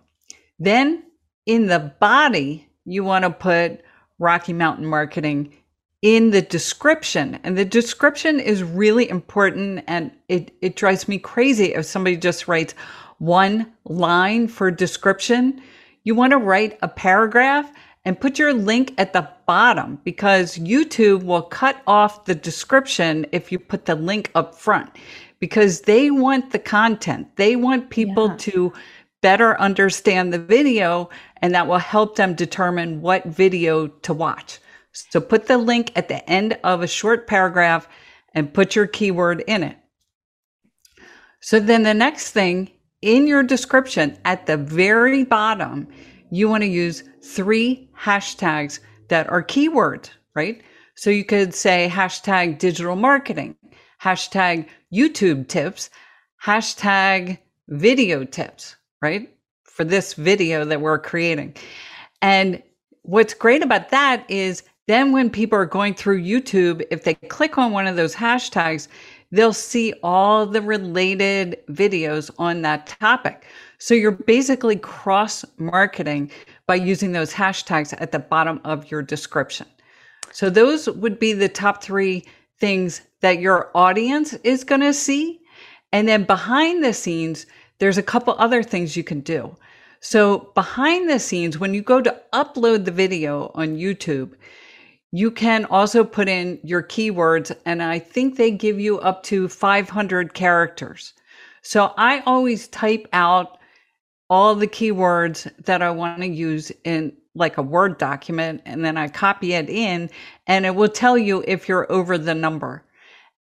Then 0.60 1.04
in 1.46 1.68
the 1.68 1.94
body, 2.00 2.68
you 2.86 3.04
want 3.04 3.24
to 3.24 3.30
put 3.30 3.82
Rocky 4.20 4.54
Mountain 4.54 4.86
Marketing 4.86 5.54
in 6.02 6.32
the 6.32 6.42
description. 6.42 7.40
And 7.44 7.58
the 7.58 7.66
description 7.66 8.40
is 8.40 8.64
really 8.64 9.10
important. 9.10 9.84
And 9.88 10.12
it, 10.30 10.52
it 10.62 10.75
drives 10.75 11.08
me 11.08 11.18
crazy 11.18 11.74
if 11.74 11.86
somebody 11.86 12.18
just 12.18 12.48
writes 12.48 12.74
one 13.18 13.72
line 13.86 14.48
for 14.48 14.70
description 14.72 15.62
you 16.06 16.16
want 16.16 16.32
to 16.32 16.38
write 16.38 16.78
a 16.82 16.88
paragraph 16.88 17.70
and 18.06 18.20
put 18.20 18.40
your 18.40 18.54
link 18.54 18.94
at 18.98 19.12
the 19.12 19.28
bottom 19.48 20.00
because 20.04 20.58
YouTube 20.60 21.24
will 21.24 21.42
cut 21.42 21.82
off 21.88 22.26
the 22.26 22.36
description 22.36 23.26
if 23.32 23.52
you 23.52 23.60
put 23.60 23.86
the 23.86 23.96
link 23.96 24.32
up 24.36 24.56
front 24.56 24.90
because 25.40 25.82
they 25.82 26.12
want 26.12 26.52
the 26.52 26.60
content. 26.60 27.36
They 27.36 27.56
want 27.56 27.90
people 27.90 28.30
yeah. 28.30 28.38
to 28.38 28.74
better 29.22 29.60
understand 29.60 30.32
the 30.32 30.40
video 30.40 31.10
and 31.42 31.56
that 31.56 31.68
will 31.68 31.80
help 31.80 32.16
them 32.16 32.36
determine 32.36 33.02
what 33.02 33.26
video 33.26 33.88
to 33.88 34.14
watch. 34.14 34.60
So 34.92 35.20
put 35.20 35.48
the 35.48 35.58
link 35.58 35.92
at 35.96 36.08
the 36.08 36.28
end 36.30 36.58
of 36.64 36.84
a 36.84 36.88
short 36.88 37.28
paragraph 37.28 37.90
and 38.34 38.54
put 38.54 38.76
your 38.76 38.86
keyword 38.86 39.44
in 39.48 39.64
it. 39.64 39.78
So 41.42 41.60
then 41.60 41.84
the 41.84 41.94
next 41.94 42.32
thing 42.32 42.70
in 43.06 43.28
your 43.28 43.44
description 43.44 44.18
at 44.26 44.48
the 44.48 44.58
very 44.58 45.24
bottom, 45.24 45.88
you 46.32 46.50
want 46.50 46.64
to 46.64 46.68
use 46.70 47.04
three 47.22 47.88
hashtags 47.98 48.80
that 49.10 49.30
are 49.30 49.44
keywords, 49.44 50.10
right? 50.34 50.62
So 50.96 51.12
you 51.12 51.24
could 51.24 51.54
say 51.54 51.88
hashtag 51.92 52.58
digital 52.58 52.96
marketing, 52.96 53.56
hashtag 54.02 54.68
YouTube 54.92 55.48
tips, 55.48 55.92
hashtag 56.44 57.38
video 57.68 58.24
tips, 58.24 58.76
right? 59.02 59.32
For 59.64 59.84
this 59.84 60.16
video 60.16 60.66
that 60.66 60.82
we're 60.82 60.98
creating. 60.98 61.56
And 62.24 62.64
what's 63.04 63.36
great 63.36 63.62
about 63.62 63.90
that 63.90 64.26
is 64.30 64.64
then 64.88 65.12
when 65.12 65.30
people 65.30 65.60
are 65.60 65.66
going 65.66 65.94
through 65.94 66.24
YouTube, 66.24 66.84
if 66.90 67.04
they 67.04 67.14
click 67.14 67.58
on 67.60 67.72
one 67.72 67.86
of 67.86 67.96
those 67.98 68.16
hashtags, 68.16 68.88
they'll 69.32 69.53
see 69.53 69.94
all 70.03 70.46
the 70.46 70.62
related 70.62 71.58
videos 71.70 72.32
on 72.38 72.62
that 72.62 72.88
topic. 72.88 73.46
So 73.77 73.94
you're 73.94 74.12
basically 74.12 74.77
cross 74.77 75.44
marketing 75.58 76.32
by 76.67 76.75
using 76.75 77.12
those 77.12 77.34
hashtags 77.34 77.94
at 78.00 78.12
the 78.12 78.20
bottom 78.20 78.62
of 78.63 78.89
your 78.89 79.01
description. 79.01 79.67
So 80.32 80.50
those 80.50 80.89
would 80.89 81.20
be 81.20 81.34
the 81.34 81.50
top 81.50 81.84
three 81.84 82.25
things 82.60 83.01
that 83.22 83.39
your 83.39 83.72
audience 83.75 84.34
is 84.44 84.63
going 84.63 84.82
to 84.82 84.94
see. 84.94 85.39
And 85.91 86.08
then 86.08 86.24
behind 86.24 86.84
the 86.84 86.94
scenes, 86.94 87.46
there's 87.79 87.98
a 87.98 88.03
couple 88.03 88.36
other 88.38 88.63
things 88.63 88.96
you 88.96 89.03
can 89.03 89.22
do. 89.22 89.55
So 90.00 90.51
behind 90.55 91.10
the 91.10 91.20
scenes, 91.20 91.58
when 91.58 91.74
you 91.74 91.82
go 91.82 92.01
to 92.01 92.22
upload 92.34 92.86
the 92.86 92.91
video 92.91 93.51
on 93.55 93.77
YouTube, 93.77 94.34
you 95.16 95.32
can 95.32 95.64
also 95.64 96.04
put 96.04 96.28
in 96.28 96.60
your 96.62 96.84
keywords, 96.84 97.56
and 97.64 97.82
I 97.82 98.00
think 98.00 98.36
they 98.36 98.52
give 98.52 98.82
you 98.82 99.00
up 99.00 99.24
to 99.24 99.48
500 99.48 100.34
characters. 100.34 101.14
So 101.62 101.94
I 101.98 102.20
always 102.26 102.68
type 102.68 103.08
out 103.14 103.58
all 104.30 104.56
the 104.56 104.68
keywords 104.68 105.50
that 105.64 105.82
I 105.82 105.90
want 105.90 106.20
to 106.20 106.28
use 106.28 106.70
in 106.84 107.14
like 107.34 107.58
a 107.58 107.62
Word 107.62 107.98
document, 107.98 108.62
and 108.66 108.84
then 108.84 108.98
I 108.98 109.08
copy 109.08 109.54
it 109.54 109.70
in, 109.70 110.10
and 110.48 110.66
it 110.66 110.76
will 110.76 110.90
tell 110.90 111.18
you 111.18 111.46
if 111.48 111.70
you're 111.70 111.90
over 111.90 112.18
the 112.18 112.36
number. 112.36 112.84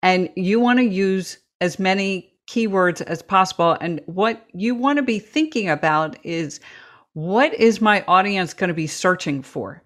And 0.00 0.30
you 0.36 0.60
want 0.60 0.78
to 0.78 0.84
use 0.84 1.38
as 1.60 1.80
many 1.80 2.32
keywords 2.48 3.00
as 3.00 3.20
possible. 3.20 3.76
And 3.80 4.00
what 4.06 4.46
you 4.52 4.76
want 4.76 4.98
to 4.98 5.02
be 5.02 5.18
thinking 5.18 5.68
about 5.68 6.24
is 6.24 6.60
what 7.14 7.52
is 7.54 7.80
my 7.80 8.04
audience 8.06 8.54
going 8.54 8.68
to 8.68 8.74
be 8.74 8.86
searching 8.86 9.42
for? 9.42 9.82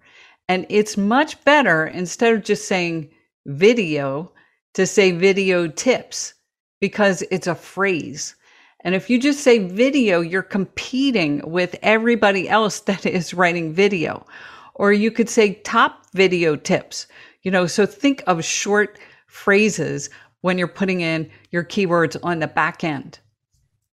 And 0.49 0.65
it's 0.67 0.97
much 0.97 1.41
better 1.45 1.85
instead 1.85 2.33
of 2.33 2.43
just 2.43 2.67
saying 2.67 3.11
video 3.45 4.31
to 4.73 4.87
say 4.87 5.11
video 5.11 5.67
tips 5.67 6.33
because 6.81 7.21
it's 7.29 7.45
a 7.45 7.53
phrase. 7.53 8.35
And 8.83 8.95
if 8.95 9.11
you 9.11 9.19
just 9.19 9.41
say 9.41 9.59
video, 9.59 10.21
you're 10.21 10.41
competing 10.41 11.41
with 11.49 11.75
everybody 11.83 12.49
else 12.49 12.79
that 12.89 13.05
is 13.05 13.33
writing 13.33 13.73
video. 13.73 14.25
Or 14.73 14.91
you 14.91 15.11
could 15.11 15.29
say 15.29 15.53
top 15.63 16.05
video 16.13 16.55
tips. 16.55 17.05
You 17.43 17.51
know, 17.51 17.67
so 17.67 17.85
think 17.85 18.23
of 18.25 18.43
short 18.43 18.97
phrases 19.27 20.09
when 20.41 20.57
you're 20.57 20.67
putting 20.67 21.01
in 21.01 21.29
your 21.51 21.63
keywords 21.63 22.17
on 22.23 22.39
the 22.39 22.47
back 22.47 22.83
end. 22.83 23.19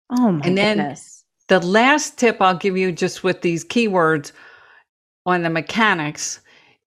Oh 0.10 0.32
my 0.32 0.46
and 0.46 0.58
then 0.58 0.78
goodness. 0.78 1.24
The 1.48 1.60
last 1.60 2.18
tip 2.18 2.38
I'll 2.40 2.58
give 2.58 2.78
you 2.78 2.94
just 2.94 3.24
with 3.24 3.42
these 3.42 3.66
keywords 3.66 4.32
on 5.26 5.42
the 5.42 5.50
mechanics 5.50 6.40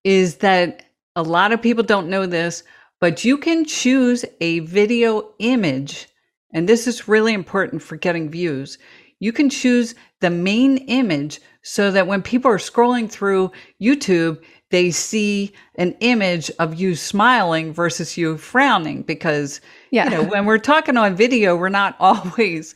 is 0.05 0.37
that 0.37 0.85
a 1.17 1.23
lot 1.23 1.52
of 1.52 1.62
people 1.62 1.85
don't 1.85 2.09
know 2.09 2.26
this, 2.26 2.62
but 3.00 3.25
you 3.25 3.38
can 3.38 3.64
choose 3.64 4.25
a 4.40 4.61
video 4.61 5.33
image. 5.38 6.09
And 6.52 6.69
this 6.69 6.87
is 6.87 7.09
really 7.09 7.35
important 7.35 7.83
for 7.83 7.97
getting 7.97 8.31
views. 8.31 8.78
You 9.21 9.33
can 9.33 9.50
choose 9.50 9.95
the 10.21 10.31
main 10.31 10.78
image 10.78 11.40
so 11.62 11.90
that 11.90 12.07
when 12.07 12.23
people 12.23 12.50
are 12.50 12.59
scrolling 12.59 13.11
through 13.11 13.52
YouTube, 13.83 14.43
they 14.71 14.90
see 14.90 15.52
an 15.76 15.97
image 16.00 16.50
of 16.59 16.75
you 16.75 16.95
smiling 16.95 17.73
versus 17.73 18.17
you 18.17 18.37
frowning 18.37 19.02
because 19.02 19.61
yeah. 19.90 20.05
you 20.05 20.11
know 20.11 20.23
when 20.31 20.45
we're 20.45 20.59
talking 20.59 20.97
on 20.97 21.17
video 21.17 21.57
we're 21.57 21.69
not 21.69 21.97
always 22.00 22.75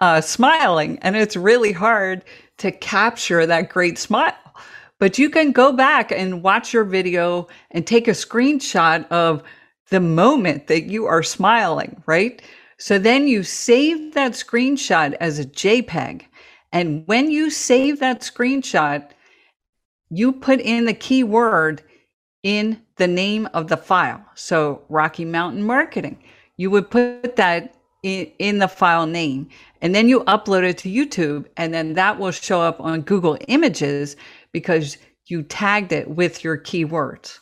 uh, 0.00 0.20
smiling 0.20 0.98
and 1.02 1.16
it's 1.16 1.36
really 1.36 1.72
hard 1.72 2.24
to 2.58 2.70
capture 2.70 3.46
that 3.46 3.68
great 3.68 3.98
smile 3.98 4.34
but 4.98 5.18
you 5.18 5.30
can 5.30 5.52
go 5.52 5.72
back 5.72 6.12
and 6.12 6.42
watch 6.42 6.72
your 6.72 6.84
video 6.84 7.48
and 7.70 7.86
take 7.86 8.08
a 8.08 8.12
screenshot 8.12 9.06
of 9.08 9.42
the 9.90 10.00
moment 10.00 10.66
that 10.68 10.84
you 10.84 11.06
are 11.06 11.22
smiling, 11.22 12.02
right? 12.06 12.40
So 12.78 12.98
then 12.98 13.28
you 13.28 13.42
save 13.42 14.14
that 14.14 14.32
screenshot 14.32 15.14
as 15.20 15.38
a 15.38 15.44
JPEG. 15.44 16.22
And 16.72 17.06
when 17.06 17.30
you 17.30 17.50
save 17.50 18.00
that 18.00 18.22
screenshot, 18.22 19.08
you 20.10 20.32
put 20.32 20.60
in 20.60 20.84
the 20.84 20.94
keyword 20.94 21.82
in 22.42 22.80
the 22.96 23.06
name 23.06 23.48
of 23.54 23.68
the 23.68 23.76
file. 23.76 24.24
So 24.34 24.82
Rocky 24.88 25.24
Mountain 25.24 25.62
Marketing, 25.62 26.22
you 26.56 26.70
would 26.70 26.90
put 26.90 27.36
that 27.36 27.74
in, 28.02 28.30
in 28.38 28.58
the 28.58 28.68
file 28.68 29.06
name 29.06 29.48
and 29.80 29.94
then 29.94 30.08
you 30.08 30.20
upload 30.24 30.62
it 30.62 30.78
to 30.78 30.90
YouTube 30.90 31.46
and 31.56 31.72
then 31.72 31.94
that 31.94 32.18
will 32.18 32.30
show 32.30 32.60
up 32.60 32.80
on 32.80 33.00
Google 33.00 33.38
Images 33.48 34.16
because 34.54 34.96
you 35.26 35.42
tagged 35.42 35.92
it 35.92 36.08
with 36.08 36.42
your 36.42 36.56
keywords. 36.56 37.40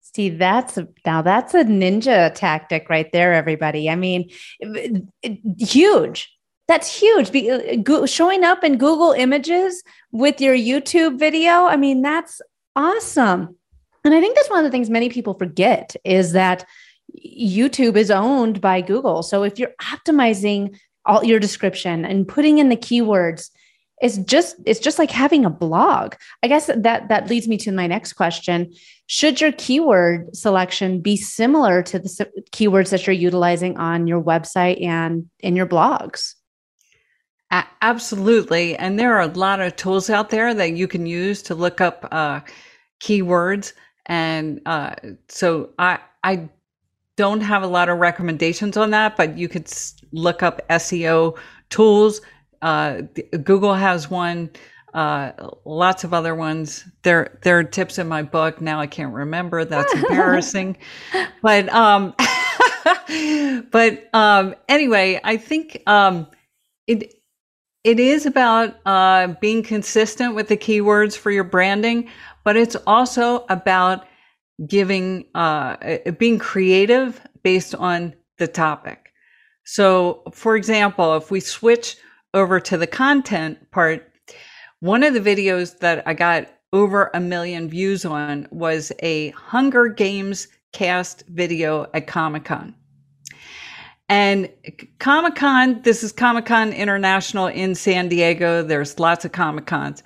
See, 0.00 0.30
that's 0.30 0.78
now 1.06 1.22
that's 1.22 1.54
a 1.54 1.62
ninja 1.62 2.34
tactic 2.34 2.88
right 2.88 3.12
there, 3.12 3.34
everybody. 3.34 3.88
I 3.88 3.94
mean, 3.94 4.30
huge. 5.58 6.34
That's 6.66 6.92
huge. 7.00 7.30
Showing 8.10 8.42
up 8.42 8.64
in 8.64 8.78
Google 8.78 9.12
Images 9.12 9.82
with 10.10 10.40
your 10.40 10.56
YouTube 10.56 11.18
video. 11.18 11.66
I 11.66 11.76
mean, 11.76 12.02
that's 12.02 12.40
awesome. 12.74 13.56
And 14.04 14.14
I 14.14 14.20
think 14.20 14.34
that's 14.34 14.50
one 14.50 14.58
of 14.58 14.64
the 14.64 14.70
things 14.70 14.90
many 14.90 15.08
people 15.08 15.34
forget 15.34 15.94
is 16.04 16.32
that 16.32 16.64
YouTube 17.24 17.96
is 17.96 18.10
owned 18.10 18.60
by 18.60 18.80
Google. 18.80 19.22
So 19.22 19.42
if 19.42 19.58
you're 19.58 19.74
optimizing 19.82 20.76
all 21.04 21.24
your 21.24 21.38
description 21.38 22.04
and 22.04 22.28
putting 22.28 22.58
in 22.58 22.68
the 22.68 22.76
keywords, 22.76 23.50
it's 24.00 24.18
just 24.18 24.56
it's 24.64 24.80
just 24.80 24.98
like 24.98 25.10
having 25.10 25.44
a 25.44 25.50
blog. 25.50 26.14
I 26.42 26.48
guess 26.48 26.66
that 26.66 27.08
that 27.08 27.28
leads 27.28 27.48
me 27.48 27.56
to 27.58 27.72
my 27.72 27.86
next 27.86 28.14
question. 28.14 28.72
Should 29.06 29.40
your 29.40 29.52
keyword 29.52 30.36
selection 30.36 31.00
be 31.00 31.16
similar 31.16 31.82
to 31.84 31.98
the 31.98 32.08
keywords 32.52 32.90
that 32.90 33.06
you're 33.06 33.14
utilizing 33.14 33.76
on 33.78 34.06
your 34.06 34.22
website 34.22 34.82
and 34.84 35.28
in 35.40 35.56
your 35.56 35.66
blogs? 35.66 36.34
absolutely. 37.80 38.76
And 38.76 38.98
there 38.98 39.14
are 39.14 39.22
a 39.22 39.26
lot 39.32 39.60
of 39.60 39.74
tools 39.76 40.10
out 40.10 40.30
there 40.30 40.52
that 40.54 40.72
you 40.72 40.86
can 40.86 41.06
use 41.06 41.42
to 41.42 41.54
look 41.54 41.80
up 41.80 42.06
uh, 42.10 42.40
keywords. 43.00 43.72
And 44.06 44.60
uh, 44.66 44.94
so 45.28 45.70
I, 45.78 45.98
I 46.22 46.48
don't 47.16 47.40
have 47.40 47.62
a 47.62 47.66
lot 47.66 47.88
of 47.88 47.98
recommendations 47.98 48.76
on 48.76 48.90
that, 48.90 49.16
but 49.16 49.38
you 49.38 49.48
could 49.48 49.72
look 50.12 50.42
up 50.42 50.60
SEO 50.68 51.38
tools. 51.70 52.20
Uh, 52.62 53.02
Google 53.42 53.74
has 53.74 54.10
one. 54.10 54.50
Uh, 54.94 55.32
lots 55.64 56.02
of 56.04 56.14
other 56.14 56.34
ones. 56.34 56.84
There, 57.02 57.38
there 57.42 57.58
are 57.58 57.64
tips 57.64 57.98
in 57.98 58.08
my 58.08 58.22
book. 58.22 58.60
Now 58.60 58.80
I 58.80 58.86
can't 58.86 59.12
remember. 59.12 59.64
That's 59.64 59.92
embarrassing. 59.94 60.78
but, 61.42 61.68
um, 61.68 62.14
but 63.70 64.08
um, 64.14 64.54
anyway, 64.68 65.20
I 65.22 65.36
think 65.36 65.82
um, 65.86 66.26
it 66.86 67.14
it 67.84 68.00
is 68.00 68.26
about 68.26 68.76
uh, 68.86 69.28
being 69.40 69.62
consistent 69.62 70.34
with 70.34 70.48
the 70.48 70.56
keywords 70.56 71.16
for 71.16 71.30
your 71.30 71.44
branding, 71.44 72.10
but 72.44 72.56
it's 72.56 72.76
also 72.86 73.44
about 73.48 74.06
giving 74.66 75.24
uh, 75.34 75.98
being 76.18 76.38
creative 76.38 77.20
based 77.42 77.74
on 77.74 78.14
the 78.38 78.48
topic. 78.48 79.12
So, 79.64 80.22
for 80.32 80.56
example, 80.56 81.16
if 81.16 81.30
we 81.30 81.40
switch 81.40 81.96
over 82.34 82.60
to 82.60 82.76
the 82.76 82.86
content 82.86 83.70
part, 83.70 84.12
one 84.80 85.02
of 85.02 85.14
the 85.14 85.20
videos 85.20 85.78
that 85.78 86.06
I 86.06 86.14
got 86.14 86.48
over 86.72 87.10
a 87.14 87.20
million 87.20 87.68
views 87.68 88.04
on 88.04 88.46
was 88.50 88.92
a 89.00 89.30
Hunger 89.30 89.88
Games 89.88 90.48
cast 90.72 91.24
video 91.28 91.88
at 91.94 92.06
Comic 92.06 92.44
Con. 92.44 92.74
And 94.10 94.50
Comic 94.98 95.34
Con, 95.34 95.82
this 95.82 96.02
is 96.02 96.12
Comic 96.12 96.46
Con 96.46 96.72
International 96.72 97.46
in 97.46 97.74
San 97.74 98.08
Diego. 98.08 98.62
There's 98.62 98.98
lots 98.98 99.24
of 99.24 99.32
Comic 99.32 99.66
Cons, 99.66 100.02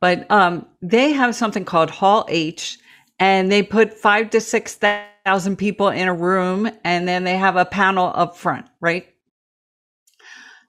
but 0.00 0.30
um, 0.30 0.66
they 0.80 1.12
have 1.12 1.34
something 1.34 1.64
called 1.64 1.90
Hall 1.90 2.24
H, 2.28 2.78
and 3.18 3.50
they 3.50 3.62
put 3.62 3.94
five 3.94 4.30
to 4.30 4.40
6,000 4.40 5.56
people 5.56 5.88
in 5.88 6.08
a 6.08 6.14
room, 6.14 6.70
and 6.84 7.06
then 7.08 7.24
they 7.24 7.36
have 7.36 7.56
a 7.56 7.64
panel 7.64 8.12
up 8.14 8.36
front, 8.36 8.66
right? 8.80 9.11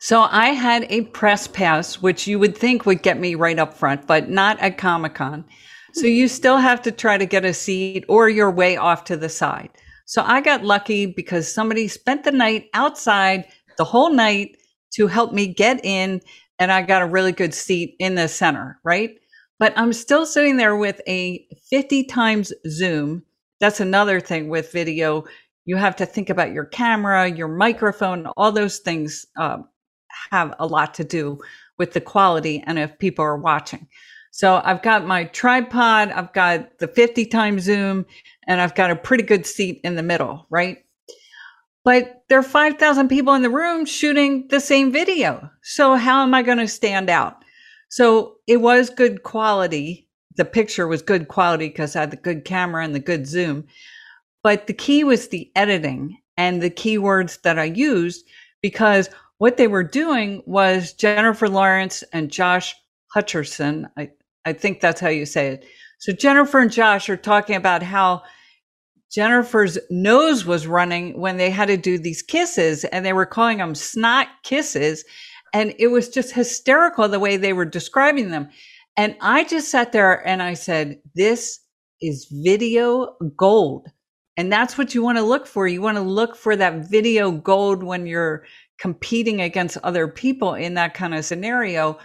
So 0.03 0.27
I 0.29 0.47
had 0.47 0.85
a 0.89 1.03
press 1.03 1.47
pass, 1.47 2.01
which 2.01 2.27
you 2.27 2.37
would 2.37 2.57
think 2.57 2.85
would 2.85 3.03
get 3.03 3.17
me 3.17 3.35
right 3.35 3.57
up 3.57 3.73
front, 3.73 4.05
but 4.05 4.29
not 4.29 4.59
at 4.59 4.77
Comic 4.77 5.13
Con. 5.13 5.45
So 5.93 6.07
you 6.07 6.27
still 6.27 6.57
have 6.57 6.81
to 6.81 6.91
try 6.91 7.17
to 7.17 7.25
get 7.25 7.45
a 7.45 7.53
seat 7.53 8.03
or 8.09 8.27
you're 8.27 8.51
way 8.51 8.75
off 8.75 9.05
to 9.05 9.15
the 9.15 9.29
side. 9.29 9.69
So 10.05 10.21
I 10.21 10.41
got 10.41 10.65
lucky 10.65 11.05
because 11.05 11.47
somebody 11.49 11.87
spent 11.87 12.25
the 12.25 12.33
night 12.33 12.65
outside 12.73 13.45
the 13.77 13.85
whole 13.85 14.11
night 14.11 14.57
to 14.95 15.07
help 15.07 15.31
me 15.31 15.47
get 15.47 15.79
in 15.85 16.19
and 16.59 16.69
I 16.69 16.81
got 16.81 17.01
a 17.01 17.05
really 17.05 17.31
good 17.31 17.53
seat 17.53 17.95
in 17.97 18.15
the 18.15 18.27
center, 18.27 18.81
right? 18.83 19.11
But 19.57 19.71
I'm 19.77 19.93
still 19.93 20.25
sitting 20.25 20.57
there 20.57 20.75
with 20.75 20.99
a 21.07 21.47
50 21.69 22.03
times 22.07 22.51
zoom. 22.67 23.23
That's 23.61 23.79
another 23.79 24.19
thing 24.19 24.49
with 24.49 24.69
video. 24.73 25.23
You 25.63 25.77
have 25.77 25.95
to 25.95 26.05
think 26.05 26.29
about 26.29 26.51
your 26.51 26.65
camera, 26.65 27.29
your 27.29 27.47
microphone, 27.47 28.25
all 28.35 28.51
those 28.51 28.79
things 28.79 29.25
uh, 29.39 29.59
have 30.31 30.53
a 30.59 30.65
lot 30.65 30.93
to 30.95 31.03
do 31.03 31.39
with 31.77 31.93
the 31.93 32.01
quality 32.01 32.63
and 32.65 32.79
if 32.79 32.97
people 32.99 33.25
are 33.25 33.37
watching. 33.37 33.87
So 34.31 34.61
I've 34.63 34.81
got 34.81 35.05
my 35.05 35.25
tripod, 35.25 36.09
I've 36.09 36.33
got 36.33 36.79
the 36.79 36.87
50 36.87 37.27
times 37.27 37.63
zoom, 37.63 38.05
and 38.47 38.59
I've 38.59 38.73
got 38.73 38.89
a 38.89 38.95
pretty 38.95 39.23
good 39.23 39.45
seat 39.45 39.79
in 39.83 39.95
the 39.95 40.01
middle, 40.01 40.47
right? 40.49 40.79
But 41.85 42.23
there 42.29 42.39
are 42.39 42.43
5,000 42.43 43.09
people 43.09 43.33
in 43.33 43.43
the 43.43 43.49
room 43.49 43.85
shooting 43.85 44.47
the 44.49 44.59
same 44.59 44.91
video. 44.91 45.51
So 45.61 45.95
how 45.95 46.23
am 46.23 46.33
I 46.33 46.41
going 46.41 46.57
to 46.57 46.67
stand 46.67 47.09
out? 47.09 47.43
So 47.89 48.37
it 48.47 48.57
was 48.57 48.89
good 48.89 49.21
quality. 49.21 50.07
The 50.35 50.45
picture 50.45 50.87
was 50.87 51.03
good 51.03 51.27
quality 51.27 51.67
because 51.67 51.95
I 51.95 51.99
had 51.99 52.11
the 52.11 52.17
good 52.17 52.43
camera 52.43 52.83
and 52.83 52.95
the 52.95 52.99
good 52.99 53.27
zoom. 53.27 53.65
But 54.41 54.65
the 54.65 54.73
key 54.73 55.03
was 55.03 55.27
the 55.27 55.51
editing 55.55 56.17
and 56.37 56.59
the 56.59 56.71
keywords 56.71 57.41
that 57.43 57.59
I 57.59 57.65
used 57.65 58.25
because 58.61 59.09
what 59.37 59.57
they 59.57 59.67
were 59.67 59.83
doing 59.83 60.43
was 60.45 60.93
Jennifer 60.93 61.49
Lawrence 61.49 62.03
and 62.13 62.31
Josh 62.31 62.75
Hutcherson. 63.15 63.89
I, 63.97 64.11
I 64.45 64.53
think 64.53 64.79
that's 64.79 65.01
how 65.01 65.09
you 65.09 65.25
say 65.25 65.47
it. 65.49 65.65
So 65.99 66.11
Jennifer 66.13 66.59
and 66.59 66.71
Josh 66.71 67.09
are 67.09 67.17
talking 67.17 67.55
about 67.55 67.83
how 67.83 68.23
Jennifer's 69.13 69.77
nose 69.89 70.43
was 70.43 70.65
running 70.65 71.19
when 71.19 71.37
they 71.37 71.49
had 71.49 71.67
to 71.67 71.77
do 71.77 71.97
these 71.97 72.21
kisses 72.21 72.83
and 72.85 73.05
they 73.05 73.13
were 73.13 73.25
calling 73.25 73.59
them 73.59 73.75
snot 73.75 74.27
kisses. 74.43 75.05
And 75.53 75.73
it 75.77 75.87
was 75.87 76.09
just 76.09 76.33
hysterical 76.33 77.07
the 77.07 77.19
way 77.19 77.37
they 77.37 77.53
were 77.53 77.65
describing 77.65 78.31
them. 78.31 78.49
And 78.97 79.15
I 79.21 79.43
just 79.43 79.69
sat 79.69 79.91
there 79.91 80.25
and 80.27 80.41
I 80.41 80.55
said, 80.55 80.99
this 81.15 81.59
is 82.01 82.27
video 82.31 83.15
gold. 83.37 83.87
And 84.35 84.51
that's 84.51 84.79
what 84.79 84.95
you 84.95 85.03
want 85.03 85.19
to 85.19 85.23
look 85.23 85.45
for. 85.45 85.67
You 85.67 85.81
want 85.81 85.97
to 85.97 86.03
look 86.03 86.35
for 86.35 86.55
that 86.55 86.89
video 86.89 87.31
gold 87.31 87.83
when 87.83 88.07
you're 88.07 88.45
competing 88.79 89.41
against 89.41 89.77
other 89.77 90.07
people 90.07 90.53
in 90.53 90.73
that 90.75 90.93
kind 90.93 91.13
of 91.13 91.25
scenario. 91.25 91.97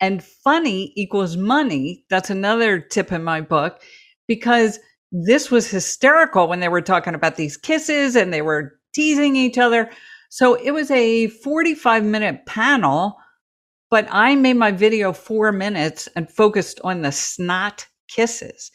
And 0.00 0.22
funny 0.22 0.92
equals 0.96 1.36
money. 1.36 2.04
That's 2.10 2.30
another 2.30 2.80
tip 2.80 3.12
in 3.12 3.22
my 3.22 3.40
book 3.40 3.80
because 4.26 4.78
this 5.12 5.50
was 5.50 5.70
hysterical 5.70 6.48
when 6.48 6.60
they 6.60 6.68
were 6.68 6.80
talking 6.80 7.14
about 7.14 7.36
these 7.36 7.56
kisses 7.56 8.16
and 8.16 8.32
they 8.32 8.42
were 8.42 8.72
teasing 8.94 9.36
each 9.36 9.58
other. 9.58 9.90
So 10.30 10.54
it 10.54 10.70
was 10.70 10.90
a 10.90 11.28
45 11.28 12.04
minute 12.04 12.46
panel, 12.46 13.16
but 13.90 14.08
I 14.10 14.34
made 14.34 14.56
my 14.56 14.72
video 14.72 15.12
four 15.12 15.52
minutes 15.52 16.08
and 16.16 16.30
focused 16.30 16.80
on 16.82 17.02
the 17.02 17.12
snot 17.12 17.86
kisses. 18.08 18.70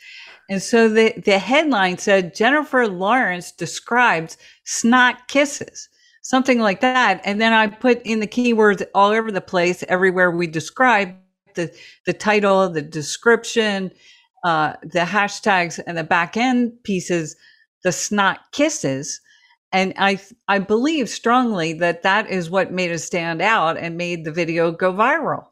And 0.49 0.61
so 0.61 0.87
the, 0.87 1.13
the 1.25 1.39
headline 1.39 1.97
said 1.97 2.35
Jennifer 2.35 2.87
Lawrence 2.87 3.51
describes 3.51 4.37
snot 4.63 5.27
kisses 5.27 5.89
something 6.27 6.59
like 6.59 6.81
that. 6.81 7.21
And 7.23 7.39
then 7.39 7.53
I 7.53 7.67
put 7.67 8.01
in 8.01 8.19
the 8.19 8.27
keywords 8.27 8.85
all 8.93 9.11
over 9.11 9.31
the 9.31 9.39
place, 9.39 9.81
everywhere 9.87 10.29
we 10.29 10.45
describe 10.45 11.15
the, 11.55 11.73
the 12.05 12.11
title, 12.11 12.67
the 12.67 12.81
description, 12.81 13.91
uh, 14.43 14.73
the 14.81 14.99
hashtags 14.99 15.79
and 15.87 15.97
the 15.97 16.03
back 16.03 16.35
end 16.35 16.73
pieces, 16.83 17.37
the 17.85 17.93
snot 17.93 18.39
kisses. 18.51 19.21
And 19.71 19.93
I, 19.97 20.19
I 20.49 20.59
believe 20.59 21.07
strongly 21.07 21.71
that 21.75 22.03
that 22.03 22.29
is 22.29 22.49
what 22.49 22.73
made 22.73 22.91
it 22.91 22.99
stand 22.99 23.41
out 23.41 23.77
and 23.77 23.95
made 23.95 24.25
the 24.25 24.31
video 24.33 24.69
go 24.71 24.91
viral. 24.91 25.45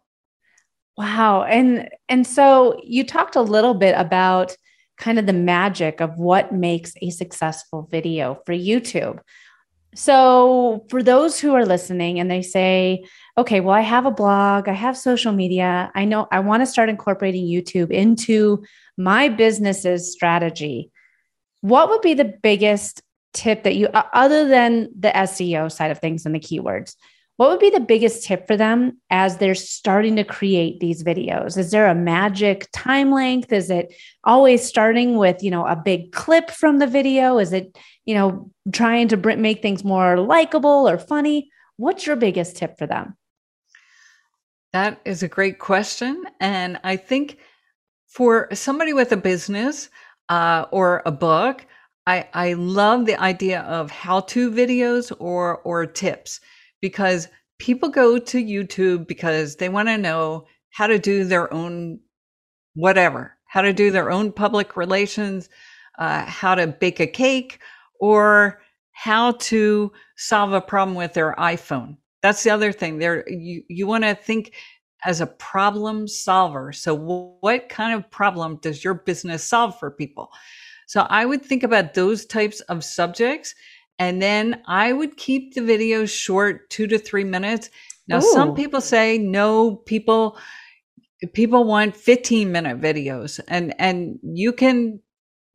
Wow. 0.97 1.43
And, 1.43 1.87
and 2.09 2.27
so 2.27 2.77
you 2.83 3.05
talked 3.05 3.37
a 3.37 3.41
little 3.41 3.75
bit 3.75 3.95
about 3.97 4.57
kind 4.97 5.19
of 5.19 5.25
the 5.25 5.31
magic 5.31 6.01
of 6.01 6.17
what 6.17 6.53
makes 6.53 6.95
a 7.01 7.11
successful 7.11 7.87
video 7.89 8.41
for 8.45 8.53
YouTube. 8.53 9.19
So, 9.95 10.85
for 10.89 11.01
those 11.01 11.39
who 11.39 11.53
are 11.53 11.65
listening 11.65 12.19
and 12.19 12.29
they 12.29 12.41
say, 12.41 13.05
okay, 13.37 13.61
well, 13.61 13.73
I 13.73 13.81
have 13.81 14.05
a 14.05 14.11
blog, 14.11 14.67
I 14.67 14.73
have 14.73 14.97
social 14.97 15.31
media, 15.31 15.89
I 15.95 16.03
know 16.03 16.27
I 16.31 16.41
want 16.41 16.61
to 16.61 16.67
start 16.67 16.89
incorporating 16.89 17.45
YouTube 17.45 17.91
into 17.91 18.63
my 18.97 19.29
business's 19.29 20.11
strategy, 20.11 20.91
what 21.61 21.89
would 21.89 22.01
be 22.01 22.13
the 22.13 22.25
biggest 22.43 23.01
tip 23.33 23.63
that 23.63 23.75
you, 23.75 23.87
other 23.87 24.47
than 24.47 24.89
the 24.99 25.09
SEO 25.09 25.71
side 25.71 25.91
of 25.91 25.99
things 25.99 26.25
and 26.25 26.35
the 26.35 26.39
keywords, 26.39 26.95
what 27.37 27.49
would 27.49 27.59
be 27.59 27.69
the 27.69 27.81
biggest 27.81 28.23
tip 28.23 28.47
for 28.47 28.55
them 28.55 29.01
as 29.09 29.37
they're 29.37 29.55
starting 29.55 30.15
to 30.15 30.23
create 30.23 30.79
these 30.79 31.03
videos? 31.03 31.57
Is 31.57 31.71
there 31.71 31.87
a 31.87 31.95
magic 31.95 32.67
time 32.71 33.11
length? 33.11 33.51
Is 33.51 33.69
it 33.69 33.93
always 34.23 34.63
starting 34.63 35.17
with, 35.17 35.43
you 35.43 35.51
know, 35.51 35.65
a 35.65 35.75
big 35.75 36.13
clip 36.13 36.49
from 36.49 36.79
the 36.79 36.87
video? 36.87 37.37
Is 37.37 37.51
it, 37.51 37.77
you 38.05 38.13
know, 38.13 38.51
trying 38.71 39.07
to 39.09 39.17
make 39.17 39.61
things 39.61 39.83
more 39.83 40.19
likable 40.19 40.87
or 40.87 40.97
funny? 40.97 41.49
What's 41.77 42.05
your 42.05 42.15
biggest 42.15 42.57
tip 42.57 42.77
for 42.77 42.87
them? 42.87 43.15
That 44.73 44.99
is 45.05 45.23
a 45.23 45.27
great 45.27 45.59
question. 45.59 46.23
And 46.39 46.79
I 46.83 46.97
think 46.97 47.39
for 48.07 48.47
somebody 48.53 48.93
with 48.93 49.11
a 49.11 49.17
business 49.17 49.89
uh, 50.29 50.65
or 50.71 51.01
a 51.05 51.11
book, 51.11 51.65
I, 52.07 52.27
I 52.33 52.53
love 52.53 53.05
the 53.05 53.19
idea 53.19 53.61
of 53.61 53.89
how 53.89 54.21
to 54.21 54.51
videos 54.51 55.11
or, 55.19 55.59
or 55.59 55.85
tips 55.85 56.39
because 56.81 57.27
people 57.57 57.89
go 57.89 58.19
to 58.19 58.43
YouTube 58.43 59.07
because 59.07 59.55
they 59.55 59.69
want 59.69 59.87
to 59.87 59.97
know 59.97 60.45
how 60.69 60.87
to 60.87 60.99
do 60.99 61.23
their 61.23 61.51
own 61.53 61.99
whatever, 62.75 63.37
how 63.45 63.61
to 63.61 63.73
do 63.73 63.89
their 63.89 64.11
own 64.11 64.31
public 64.31 64.75
relations, 64.75 65.49
uh, 65.97 66.25
how 66.25 66.53
to 66.53 66.67
bake 66.67 66.99
a 66.99 67.07
cake, 67.07 67.59
or 67.99 68.61
how 68.91 69.33
to 69.33 69.91
solve 70.15 70.53
a 70.53 70.61
problem 70.61 70.95
with 70.95 71.13
their 71.13 71.35
iPhone. 71.35 71.97
That's 72.21 72.43
the 72.43 72.49
other 72.49 72.71
thing. 72.71 72.97
There, 72.97 73.27
you 73.29 73.63
you 73.67 73.85
want 73.85 74.03
to 74.03 74.15
think 74.15 74.53
as 75.05 75.21
a 75.21 75.27
problem 75.27 76.07
solver. 76.07 76.71
So, 76.71 76.95
what 77.39 77.69
kind 77.69 77.93
of 77.93 78.09
problem 78.09 78.57
does 78.61 78.83
your 78.83 78.95
business 78.95 79.43
solve 79.43 79.77
for 79.79 79.91
people? 79.91 80.29
So, 80.87 81.01
I 81.01 81.25
would 81.25 81.43
think 81.43 81.63
about 81.63 81.93
those 81.93 82.25
types 82.25 82.61
of 82.61 82.83
subjects, 82.83 83.53
and 83.99 84.21
then 84.21 84.61
I 84.67 84.93
would 84.93 85.17
keep 85.17 85.53
the 85.53 85.61
videos 85.61 86.09
short, 86.09 86.69
two 86.69 86.87
to 86.87 86.97
three 86.97 87.23
minutes. 87.23 87.69
Now, 88.07 88.17
Ooh. 88.17 88.33
some 88.33 88.55
people 88.55 88.81
say 88.81 89.17
no. 89.17 89.75
People 89.75 90.37
people 91.33 91.63
want 91.63 91.95
15 91.95 92.51
minute 92.51 92.81
videos, 92.81 93.39
and 93.47 93.73
and 93.79 94.19
you 94.23 94.51
can 94.51 94.99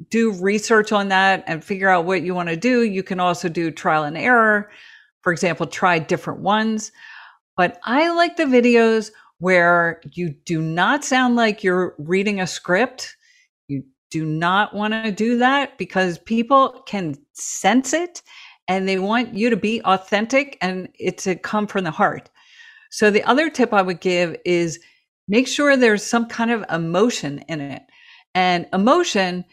do 0.08 0.32
research 0.32 0.92
on 0.92 1.08
that 1.08 1.44
and 1.46 1.62
figure 1.62 1.88
out 1.88 2.04
what 2.04 2.22
you 2.22 2.34
want 2.34 2.48
to 2.48 2.56
do. 2.56 2.82
You 2.82 3.02
can 3.02 3.20
also 3.20 3.48
do 3.48 3.70
trial 3.70 4.04
and 4.04 4.16
error. 4.16 4.70
For 5.22 5.32
example, 5.32 5.66
try 5.66 5.98
different 5.98 6.40
ones. 6.40 6.92
But 7.56 7.78
I 7.84 8.10
like 8.10 8.36
the 8.36 8.44
videos 8.44 9.10
where 9.38 10.00
you 10.12 10.30
do 10.44 10.60
not 10.60 11.04
sound 11.04 11.36
like 11.36 11.62
you're 11.62 11.94
reading 11.98 12.40
a 12.40 12.46
script. 12.46 13.16
You 13.68 13.82
do 14.10 14.24
not 14.24 14.74
want 14.74 14.94
to 14.94 15.10
do 15.10 15.38
that 15.38 15.76
because 15.76 16.18
people 16.18 16.82
can 16.86 17.16
sense 17.32 17.92
it 17.92 18.22
and 18.68 18.88
they 18.88 18.98
want 18.98 19.34
you 19.34 19.50
to 19.50 19.56
be 19.56 19.82
authentic 19.82 20.56
and 20.60 20.88
it 20.98 21.18
to 21.18 21.34
come 21.34 21.66
from 21.66 21.84
the 21.84 21.90
heart. 21.90 22.30
So 22.90 23.10
the 23.10 23.24
other 23.24 23.50
tip 23.50 23.72
I 23.72 23.82
would 23.82 24.00
give 24.00 24.36
is 24.44 24.78
make 25.28 25.48
sure 25.48 25.76
there's 25.76 26.04
some 26.04 26.26
kind 26.26 26.50
of 26.50 26.64
emotion 26.70 27.40
in 27.48 27.60
it. 27.60 27.82
And 28.34 28.66
emotion 28.72 29.44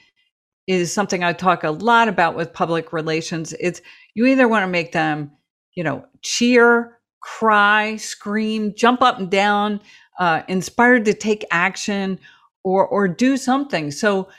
is 0.68 0.94
something 0.94 1.24
I 1.24 1.34
talk 1.34 1.64
a 1.64 1.72
lot 1.72 2.10
about 2.10 2.36
with 2.36 2.54
public 2.54 2.92
relations. 2.94 3.54
It's 3.60 3.82
you 4.16 4.26
either 4.26 4.48
want 4.48 4.64
to 4.64 4.68
make 4.68 4.92
them, 4.92 5.32
you 5.76 5.84
know, 5.84 6.06
cheer, 6.22 7.00
cry, 7.22 7.96
scream, 7.96 8.74
jump 8.76 9.02
up 9.02 9.20
and 9.20 9.32
down, 9.32 9.80
uh, 10.20 10.44
inspired 10.48 11.06
to 11.06 11.14
take 11.14 11.46
action 11.52 12.20
or 12.64 12.86
or 12.88 13.08
do 13.08 13.38
something. 13.38 13.92
So 13.92 14.30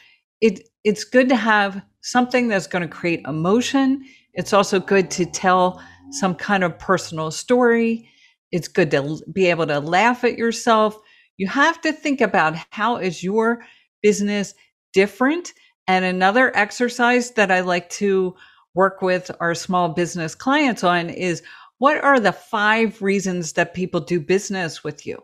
it 0.40 0.68
it's 0.84 1.04
good 1.04 1.28
to 1.30 1.36
have 1.36 1.82
something 2.02 2.48
that's 2.48 2.66
going 2.66 2.82
to 2.82 2.88
create 2.88 3.22
emotion. 3.26 4.04
It's 4.34 4.52
also 4.52 4.78
good 4.80 5.10
to 5.12 5.26
tell 5.26 5.82
some 6.10 6.34
kind 6.34 6.62
of 6.62 6.78
personal 6.78 7.30
story. 7.30 8.08
It's 8.52 8.68
good 8.68 8.90
to 8.92 9.20
be 9.32 9.46
able 9.46 9.66
to 9.66 9.80
laugh 9.80 10.24
at 10.24 10.38
yourself. 10.38 10.98
You 11.36 11.48
have 11.48 11.80
to 11.82 11.92
think 11.92 12.20
about 12.20 12.56
how 12.70 12.96
is 12.96 13.22
your 13.22 13.64
business 14.02 14.54
different 14.92 15.52
and 15.88 16.04
another 16.04 16.54
exercise 16.54 17.32
that 17.32 17.50
I 17.50 17.60
like 17.60 17.88
to 17.90 18.36
work 18.74 19.00
with 19.00 19.30
our 19.40 19.54
small 19.54 19.88
business 19.88 20.34
clients 20.34 20.84
on 20.84 21.08
is 21.08 21.42
what 21.78 22.02
are 22.04 22.20
the 22.20 22.32
five 22.32 23.00
reasons 23.00 23.54
that 23.54 23.74
people 23.74 24.00
do 24.00 24.20
business 24.20 24.84
with 24.84 25.06
you? 25.06 25.22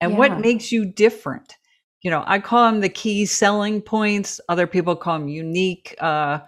And 0.00 0.12
yeah. 0.12 0.18
what 0.18 0.40
makes 0.40 0.72
you 0.72 0.86
different? 0.86 1.54
You 2.02 2.10
know, 2.10 2.24
I 2.26 2.38
call 2.38 2.70
them 2.70 2.80
the 2.80 2.88
key 2.88 3.26
selling 3.26 3.82
points. 3.82 4.40
Other 4.48 4.66
people 4.66 4.96
call 4.96 5.18
them 5.18 5.28
unique 5.28 5.94
uh, 6.00 6.40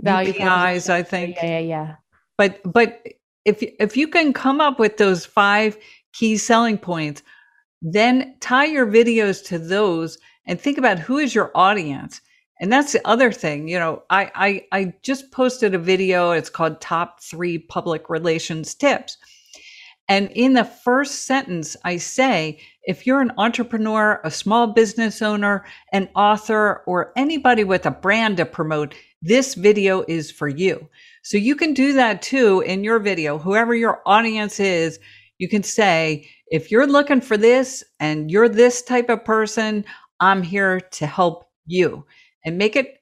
value 0.00 0.32
UPIs, 0.32 0.88
I 0.88 1.02
think. 1.02 1.36
Yeah, 1.36 1.46
yeah, 1.46 1.58
yeah. 1.58 1.94
But 2.38 2.60
but 2.64 3.02
if 3.44 3.62
if 3.62 3.96
you 3.96 4.08
can 4.08 4.32
come 4.32 4.60
up 4.60 4.78
with 4.78 4.96
those 4.96 5.26
five 5.26 5.76
key 6.12 6.36
selling 6.36 6.78
points, 6.78 7.22
then 7.82 8.36
tie 8.40 8.66
your 8.66 8.86
videos 8.86 9.44
to 9.46 9.58
those 9.58 10.18
and 10.46 10.58
think 10.58 10.78
about 10.78 10.98
who 11.00 11.18
is 11.18 11.34
your 11.34 11.50
audience 11.54 12.20
and 12.60 12.72
that's 12.72 12.92
the 12.92 13.06
other 13.06 13.32
thing, 13.32 13.66
you 13.66 13.78
know, 13.78 14.02
I, 14.10 14.30
I, 14.34 14.66
I 14.72 14.94
just 15.02 15.32
posted 15.32 15.74
a 15.74 15.78
video. 15.78 16.30
It's 16.30 16.50
called 16.50 16.80
Top 16.80 17.20
Three 17.20 17.58
Public 17.58 18.08
Relations 18.08 18.74
Tips. 18.74 19.16
And 20.08 20.30
in 20.32 20.52
the 20.52 20.64
first 20.64 21.24
sentence, 21.26 21.76
I 21.84 21.96
say, 21.96 22.60
if 22.84 23.06
you're 23.06 23.20
an 23.20 23.32
entrepreneur, 23.38 24.20
a 24.24 24.30
small 24.30 24.66
business 24.66 25.22
owner, 25.22 25.64
an 25.92 26.08
author, 26.14 26.82
or 26.86 27.12
anybody 27.16 27.64
with 27.64 27.86
a 27.86 27.90
brand 27.90 28.36
to 28.36 28.44
promote, 28.44 28.94
this 29.22 29.54
video 29.54 30.04
is 30.08 30.30
for 30.30 30.48
you. 30.48 30.88
So 31.22 31.38
you 31.38 31.56
can 31.56 31.72
do 31.72 31.92
that 31.94 32.20
too 32.20 32.60
in 32.60 32.84
your 32.84 32.98
video. 32.98 33.38
Whoever 33.38 33.74
your 33.74 34.02
audience 34.04 34.60
is, 34.60 34.98
you 35.38 35.48
can 35.48 35.62
say, 35.62 36.28
if 36.48 36.70
you're 36.70 36.86
looking 36.86 37.20
for 37.20 37.36
this 37.36 37.82
and 38.00 38.30
you're 38.30 38.48
this 38.48 38.82
type 38.82 39.08
of 39.08 39.24
person, 39.24 39.84
I'm 40.20 40.42
here 40.42 40.80
to 40.80 41.06
help 41.06 41.48
you 41.66 42.04
and 42.44 42.58
make 42.58 42.76
it 42.76 42.98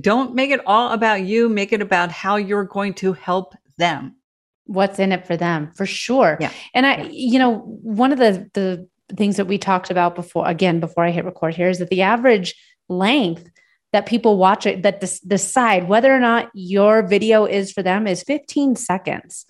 don't 0.00 0.34
make 0.34 0.50
it 0.50 0.60
all 0.66 0.92
about 0.92 1.22
you 1.22 1.48
make 1.48 1.72
it 1.72 1.80
about 1.80 2.10
how 2.10 2.36
you're 2.36 2.64
going 2.64 2.94
to 2.94 3.12
help 3.14 3.54
them. 3.78 4.16
What's 4.64 4.98
in 4.98 5.12
it 5.12 5.26
for 5.26 5.36
them 5.36 5.72
for 5.74 5.86
sure. 5.86 6.36
Yeah. 6.40 6.50
And 6.74 6.86
i 6.86 7.02
you 7.10 7.38
know 7.38 7.58
one 7.58 8.12
of 8.12 8.18
the 8.18 8.50
the 8.54 8.88
things 9.16 9.36
that 9.36 9.46
we 9.46 9.58
talked 9.58 9.90
about 9.90 10.14
before 10.14 10.48
again 10.48 10.80
before 10.80 11.04
i 11.04 11.10
hit 11.10 11.24
record 11.24 11.54
here 11.54 11.68
is 11.68 11.78
that 11.78 11.90
the 11.90 12.00
average 12.02 12.54
length 12.88 13.50
that 13.92 14.06
people 14.06 14.38
watch 14.38 14.66
it 14.66 14.82
that 14.82 15.00
des- 15.00 15.26
decide 15.26 15.88
whether 15.88 16.14
or 16.14 16.18
not 16.18 16.50
your 16.54 17.02
video 17.02 17.44
is 17.44 17.72
for 17.72 17.82
them 17.82 18.06
is 18.06 18.22
15 18.22 18.76
seconds. 18.76 19.44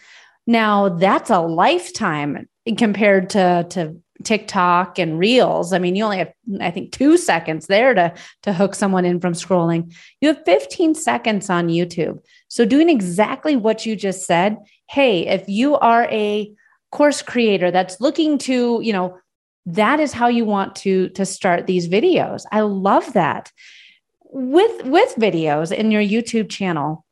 Now 0.47 0.89
that's 0.89 1.31
a 1.31 1.41
lifetime 1.41 2.49
compared 2.77 3.31
to 3.31 3.67
to 3.71 3.97
TikTok 4.23 4.99
and 4.99 5.19
Reels. 5.19 5.73
I 5.73 5.79
mean, 5.79 5.97
you 5.97 6.05
only 6.05 6.19
have, 6.19 6.33
I 6.61 6.71
think, 6.71 6.93
two 6.93 7.17
seconds 7.17 7.67
there 7.67 7.95
to, 7.95 8.15
to 8.43 8.53
hook 8.53 8.75
someone 8.75 9.05
in 9.05 9.21
from 9.21 9.35
scrolling. 9.35 9.95
You 10.21 10.29
have 10.29 10.45
15 10.45 10.95
seconds 10.95 11.51
on 11.51 11.69
YouTube. 11.69 12.21
So, 12.49 12.65
doing 12.65 12.89
exactly 12.89 13.57
what 13.57 13.87
you 13.87 13.97
just 13.97 14.27
said, 14.27 14.59
hey, 14.89 15.27
if 15.27 15.49
you 15.49 15.77
are 15.77 16.05
a 16.05 16.53
course 16.91 17.23
creator 17.23 17.71
that's 17.71 18.01
looking 18.01 18.39
to, 18.39 18.81
you 18.83 18.93
know, 18.93 19.19
that 19.67 20.01
is 20.01 20.13
how 20.13 20.29
you 20.29 20.45
want 20.45 20.75
to 20.77 21.09
to 21.11 21.25
start 21.25 21.67
these 21.67 21.89
videos. 21.89 22.45
I 22.51 22.61
love 22.61 23.13
that. 23.13 23.53
With 24.25 24.85
with 24.85 25.15
videos 25.17 25.73
in 25.73 25.91
your 25.91 26.03
YouTube 26.03 26.51
channel, 26.51 27.05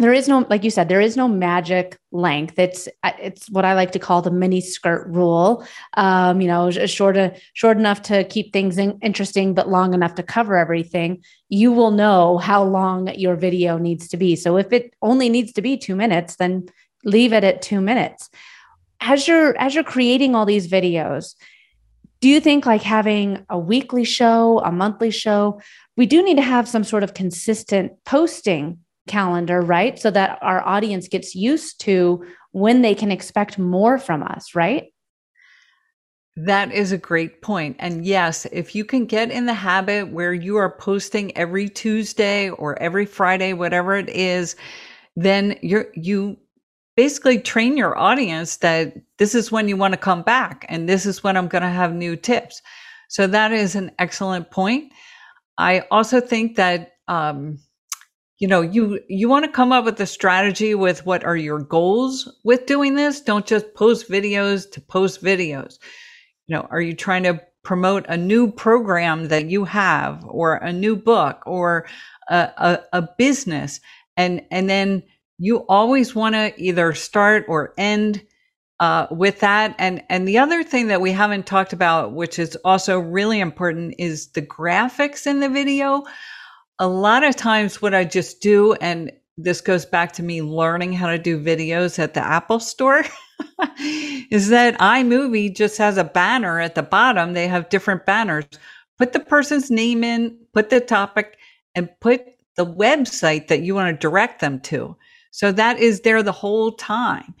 there 0.00 0.14
is 0.14 0.28
no 0.28 0.46
like 0.48 0.64
you 0.64 0.70
said 0.70 0.88
there 0.88 1.00
is 1.00 1.16
no 1.16 1.28
magic 1.28 1.98
length. 2.10 2.58
It's 2.58 2.88
it's 3.04 3.50
what 3.50 3.64
i 3.64 3.74
like 3.74 3.92
to 3.92 3.98
call 3.98 4.22
the 4.22 4.30
mini 4.30 4.60
skirt 4.60 5.06
rule. 5.08 5.64
Um, 5.94 6.40
you 6.40 6.48
know 6.48 6.70
short 6.70 7.16
a, 7.16 7.36
short 7.52 7.76
enough 7.76 8.02
to 8.02 8.24
keep 8.24 8.52
things 8.52 8.78
in, 8.78 8.98
interesting 9.02 9.52
but 9.54 9.68
long 9.68 9.92
enough 9.92 10.14
to 10.14 10.22
cover 10.22 10.56
everything 10.56 11.22
you 11.48 11.72
will 11.72 11.90
know 11.90 12.38
how 12.38 12.62
long 12.64 13.08
your 13.14 13.36
video 13.36 13.76
needs 13.76 14.08
to 14.08 14.16
be. 14.16 14.36
So 14.36 14.56
if 14.56 14.72
it 14.72 14.94
only 15.02 15.28
needs 15.28 15.52
to 15.52 15.62
be 15.62 15.76
2 15.76 15.94
minutes 15.94 16.36
then 16.36 16.68
leave 17.04 17.32
it 17.32 17.44
at 17.44 17.62
2 17.62 17.80
minutes. 17.80 18.30
As 19.00 19.28
you're 19.28 19.56
as 19.58 19.74
you're 19.74 19.84
creating 19.84 20.34
all 20.34 20.46
these 20.46 20.68
videos 20.68 21.34
do 22.20 22.28
you 22.28 22.40
think 22.40 22.66
like 22.66 22.82
having 22.82 23.44
a 23.48 23.58
weekly 23.58 24.04
show 24.04 24.60
a 24.60 24.72
monthly 24.72 25.10
show 25.10 25.60
we 25.96 26.06
do 26.06 26.22
need 26.22 26.36
to 26.36 26.42
have 26.42 26.68
some 26.68 26.84
sort 26.84 27.02
of 27.02 27.14
consistent 27.14 27.92
posting 28.04 28.78
calendar, 29.08 29.60
right? 29.60 29.98
So 29.98 30.10
that 30.10 30.38
our 30.42 30.66
audience 30.66 31.08
gets 31.08 31.34
used 31.34 31.80
to 31.82 32.24
when 32.52 32.82
they 32.82 32.94
can 32.94 33.10
expect 33.10 33.58
more 33.58 33.98
from 33.98 34.22
us, 34.22 34.54
right? 34.54 34.92
That 36.36 36.72
is 36.72 36.92
a 36.92 36.98
great 36.98 37.42
point. 37.42 37.76
And 37.80 38.04
yes, 38.04 38.46
if 38.52 38.74
you 38.74 38.84
can 38.84 39.04
get 39.06 39.30
in 39.30 39.46
the 39.46 39.54
habit 39.54 40.10
where 40.10 40.32
you 40.32 40.56
are 40.56 40.76
posting 40.76 41.36
every 41.36 41.68
Tuesday 41.68 42.50
or 42.50 42.80
every 42.80 43.04
Friday, 43.04 43.52
whatever 43.52 43.96
it 43.96 44.08
is, 44.08 44.56
then 45.16 45.58
you're, 45.60 45.88
you 45.94 46.38
basically 46.96 47.40
train 47.40 47.76
your 47.76 47.98
audience 47.98 48.58
that 48.58 48.94
this 49.18 49.34
is 49.34 49.50
when 49.52 49.68
you 49.68 49.76
want 49.76 49.92
to 49.92 49.98
come 49.98 50.22
back 50.22 50.64
and 50.68 50.88
this 50.88 51.04
is 51.04 51.22
when 51.22 51.36
I'm 51.36 51.48
going 51.48 51.62
to 51.62 51.68
have 51.68 51.94
new 51.94 52.16
tips. 52.16 52.62
So 53.08 53.26
that 53.26 53.52
is 53.52 53.74
an 53.74 53.90
excellent 53.98 54.50
point. 54.50 54.92
I 55.58 55.80
also 55.90 56.20
think 56.20 56.56
that, 56.56 56.92
um, 57.08 57.58
you 58.40 58.48
know, 58.48 58.62
you 58.62 58.98
you 59.08 59.28
want 59.28 59.44
to 59.44 59.50
come 59.50 59.70
up 59.70 59.84
with 59.84 60.00
a 60.00 60.06
strategy 60.06 60.74
with 60.74 61.04
what 61.04 61.24
are 61.24 61.36
your 61.36 61.60
goals 61.60 62.40
with 62.42 62.66
doing 62.66 62.94
this? 62.94 63.20
Don't 63.20 63.46
just 63.46 63.74
post 63.74 64.10
videos 64.10 64.68
to 64.72 64.80
post 64.80 65.22
videos. 65.22 65.78
You 66.46 66.56
know, 66.56 66.66
are 66.70 66.80
you 66.80 66.94
trying 66.94 67.22
to 67.24 67.40
promote 67.62 68.06
a 68.08 68.16
new 68.16 68.50
program 68.50 69.28
that 69.28 69.50
you 69.50 69.64
have 69.64 70.24
or 70.26 70.56
a 70.56 70.72
new 70.72 70.96
book 70.96 71.42
or 71.44 71.86
a, 72.30 72.48
a, 72.56 72.80
a 72.94 73.08
business 73.18 73.80
and 74.16 74.42
and 74.50 74.70
then 74.70 75.02
you 75.38 75.58
always 75.68 76.14
want 76.14 76.34
to 76.34 76.52
either 76.56 76.94
start 76.94 77.44
or 77.48 77.74
end 77.76 78.22
uh, 78.80 79.06
with 79.10 79.40
that 79.40 79.74
and 79.78 80.02
and 80.08 80.26
the 80.26 80.38
other 80.38 80.64
thing 80.64 80.86
that 80.86 81.02
we 81.02 81.12
haven't 81.12 81.44
talked 81.44 81.74
about 81.74 82.14
which 82.14 82.38
is 82.38 82.56
also 82.64 82.98
really 82.98 83.40
important 83.40 83.94
is 83.98 84.28
the 84.28 84.42
graphics 84.42 85.26
in 85.26 85.40
the 85.40 85.48
video 85.50 86.02
a 86.80 86.88
lot 86.88 87.22
of 87.22 87.36
times 87.36 87.80
what 87.80 87.94
i 87.94 88.04
just 88.04 88.40
do 88.40 88.72
and 88.74 89.12
this 89.38 89.60
goes 89.60 89.86
back 89.86 90.12
to 90.12 90.22
me 90.22 90.42
learning 90.42 90.92
how 90.92 91.06
to 91.06 91.18
do 91.18 91.42
videos 91.42 91.98
at 91.98 92.14
the 92.14 92.20
apple 92.20 92.60
store 92.60 93.04
is 94.30 94.48
that 94.48 94.78
iMovie 94.78 95.54
just 95.54 95.78
has 95.78 95.96
a 95.96 96.04
banner 96.04 96.60
at 96.60 96.74
the 96.74 96.82
bottom. 96.82 97.32
They 97.32 97.48
have 97.48 97.68
different 97.68 98.06
banners. 98.06 98.44
Put 98.98 99.12
the 99.12 99.20
person's 99.20 99.70
name 99.70 100.04
in, 100.04 100.36
put 100.52 100.70
the 100.70 100.80
topic, 100.80 101.38
and 101.74 101.88
put 102.00 102.24
the 102.56 102.66
website 102.66 103.48
that 103.48 103.62
you 103.62 103.74
want 103.74 103.94
to 103.94 104.08
direct 104.08 104.40
them 104.40 104.60
to. 104.60 104.96
So 105.30 105.52
that 105.52 105.78
is 105.78 106.00
there 106.00 106.22
the 106.22 106.32
whole 106.32 106.72
time. 106.72 107.34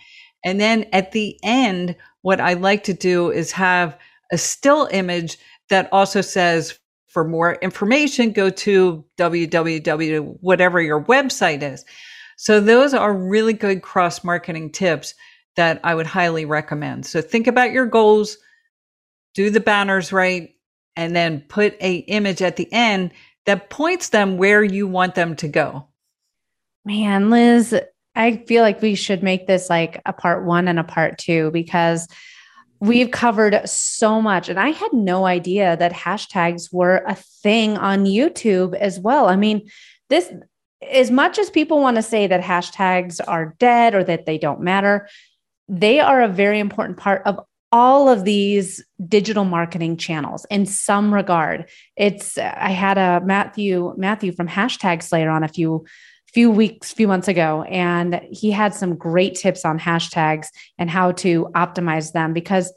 And 0.44 0.60
then 0.60 0.86
at 0.92 1.12
the 1.12 1.38
end, 1.42 1.96
what 2.22 2.40
I 2.40 2.54
like 2.54 2.84
to 2.84 2.94
do 2.94 3.30
is 3.30 3.52
have 3.52 3.98
a 4.32 4.38
still 4.38 4.88
image 4.92 5.38
that 5.68 5.88
also 5.92 6.20
says, 6.20 6.78
for 7.10 7.24
more 7.24 7.54
information, 7.54 8.32
go 8.32 8.50
to 8.50 9.04
www, 9.18 10.36
whatever 10.40 10.80
your 10.80 11.04
website 11.04 11.62
is. 11.62 11.84
So 12.36 12.60
those 12.60 12.94
are 12.94 13.12
really 13.12 13.52
good 13.52 13.82
cross 13.82 14.24
marketing 14.24 14.70
tips 14.70 15.14
that 15.56 15.80
I 15.82 15.94
would 15.94 16.06
highly 16.06 16.44
recommend. 16.44 17.04
So 17.04 17.20
think 17.20 17.48
about 17.48 17.72
your 17.72 17.86
goals, 17.86 18.38
do 19.34 19.50
the 19.50 19.60
banners 19.60 20.12
right, 20.12 20.54
and 20.96 21.14
then 21.14 21.40
put 21.48 21.76
a 21.82 21.96
image 21.96 22.42
at 22.42 22.56
the 22.56 22.72
end 22.72 23.10
that 23.44 23.70
points 23.70 24.10
them 24.10 24.38
where 24.38 24.62
you 24.62 24.86
want 24.86 25.16
them 25.16 25.34
to 25.36 25.48
go. 25.48 25.88
Man, 26.84 27.28
Liz, 27.30 27.74
I 28.14 28.36
feel 28.46 28.62
like 28.62 28.80
we 28.80 28.94
should 28.94 29.22
make 29.22 29.48
this 29.48 29.68
like 29.68 30.00
a 30.06 30.12
part 30.12 30.44
1 30.44 30.68
and 30.68 30.78
a 30.78 30.84
part 30.84 31.18
2 31.18 31.50
because 31.50 32.06
we've 32.80 33.10
covered 33.10 33.68
so 33.68 34.20
much 34.22 34.48
and 34.48 34.58
I 34.58 34.70
had 34.70 34.92
no 34.92 35.26
idea 35.26 35.76
that 35.76 35.92
hashtags 35.92 36.72
were 36.72 37.04
a 37.06 37.14
thing 37.14 37.76
on 37.76 38.06
YouTube 38.06 38.74
as 38.74 38.98
well. 38.98 39.28
I 39.28 39.36
mean, 39.36 39.68
this 40.08 40.32
as 40.90 41.10
much 41.10 41.38
as 41.38 41.50
people 41.50 41.80
want 41.80 41.96
to 41.96 42.02
say 42.02 42.26
that 42.26 42.42
hashtags 42.42 43.20
are 43.28 43.54
dead 43.58 43.94
or 43.94 44.02
that 44.04 44.24
they 44.24 44.38
don't 44.38 44.62
matter, 44.62 45.08
they 45.68 46.00
are 46.00 46.22
a 46.22 46.28
very 46.28 46.58
important 46.58 46.96
part 46.96 47.22
of 47.26 47.38
all 47.72 48.08
of 48.08 48.24
these 48.24 48.84
digital 49.06 49.44
marketing 49.44 49.96
channels 49.96 50.44
in 50.50 50.66
some 50.66 51.14
regard. 51.14 51.68
It's 51.96 52.36
I 52.38 52.70
had 52.70 52.98
a 52.98 53.24
Matthew 53.24 53.94
Matthew 53.96 54.32
from 54.32 54.48
hashtag 54.48 55.02
Slayer 55.02 55.30
on 55.30 55.44
a 55.44 55.48
few 55.48 55.84
few 56.32 56.50
weeks, 56.50 56.92
few 56.92 57.08
months 57.08 57.28
ago, 57.28 57.62
and 57.64 58.20
he 58.30 58.50
had 58.50 58.74
some 58.74 58.96
great 58.96 59.34
tips 59.34 59.64
on 59.64 59.78
hashtags 59.78 60.48
and 60.78 60.90
how 60.90 61.12
to 61.12 61.46
optimize 61.54 62.12
them 62.12 62.32
because 62.32 62.72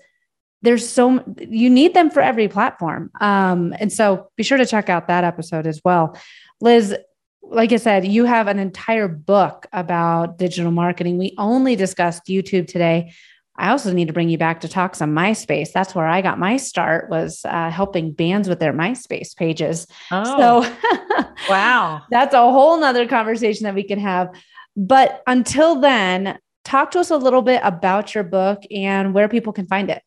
there's 0.62 0.88
so 0.88 1.24
you 1.40 1.70
need 1.70 1.94
them 1.94 2.10
for 2.10 2.22
every 2.22 2.48
platform. 2.48 3.12
Um, 3.22 3.76
and 3.80 3.92
so 3.92 4.30
be 4.38 4.44
sure 4.44 4.58
to 4.58 4.66
check 4.66 4.90
out 4.90 5.08
that 5.08 5.24
episode 5.24 5.68
as 5.68 5.82
well. 5.84 6.18
Liz, 6.62 6.96
like 7.42 7.74
I 7.74 7.78
said, 7.78 8.08
you 8.08 8.26
have 8.26 8.48
an 8.48 8.58
entire 8.58 9.10
book 9.10 9.68
about 9.74 10.38
digital 10.38 10.72
marketing. 10.72 11.18
We 11.18 11.36
only 11.38 11.76
discussed 11.76 12.28
YouTube 12.28 12.68
today. 12.68 13.14
I 13.56 13.70
also 13.70 13.94
need 13.94 14.08
to 14.08 14.14
bring 14.14 14.30
you 14.30 14.38
back 14.38 14.62
to 14.62 14.68
talk 14.68 14.96
some 14.96 15.14
MySpace. 15.14 15.72
That's 15.72 15.94
where 15.94 16.08
I 16.08 16.22
got 16.22 16.40
my 16.40 16.58
start 16.58 17.10
was 17.10 17.46
uh, 17.46 17.70
helping 17.70 18.12
bands 18.12 18.50
with 18.50 18.60
their 18.60 18.74
MySpace 18.74 19.36
pages. 19.36 19.86
Oh, 20.12 20.64
so 20.64 21.26
wow, 21.50 22.02
that's 22.10 22.34
a 22.34 22.40
whole 22.40 22.80
nother 22.80 23.08
conversation 23.08 23.66
that 23.66 23.76
we 23.76 23.84
can 23.84 24.00
have. 24.00 24.30
But 24.76 25.22
until 25.28 25.80
then, 25.80 26.40
talk 26.64 26.92
to 26.92 27.00
us 27.00 27.12
a 27.12 27.18
little 27.18 27.44
bit 27.44 27.62
about 27.64 28.16
your 28.16 28.24
book 28.24 28.64
and 28.72 29.14
where 29.14 29.30
people 29.30 29.54
can 29.54 29.68
find 29.68 29.92
it. 29.92 30.02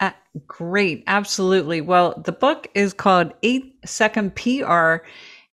Uh, 0.00 0.12
great, 0.46 1.04
absolutely. 1.06 1.82
Well, 1.82 2.20
the 2.24 2.32
book 2.32 2.68
is 2.74 2.94
called 2.94 3.34
Eight 3.42 3.76
Second 3.84 4.34
PR 4.34 4.96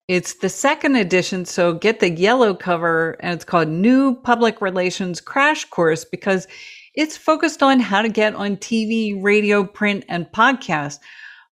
it's 0.08 0.36
the 0.36 0.48
second 0.48 0.96
edition, 0.96 1.44
so 1.44 1.74
get 1.74 2.00
the 2.00 2.10
yellow 2.10 2.54
cover, 2.54 3.18
and 3.20 3.34
it's 3.34 3.44
called 3.44 3.68
New 3.68 4.16
Public 4.16 4.62
Relations 4.62 5.20
Crash 5.20 5.66
Course 5.66 6.06
because 6.06 6.48
it's 6.94 7.18
focused 7.18 7.62
on 7.62 7.78
how 7.78 8.00
to 8.00 8.08
get 8.08 8.34
on 8.34 8.56
TV, 8.56 9.22
radio, 9.22 9.64
print, 9.64 10.06
and 10.08 10.26
podcast. 10.32 10.98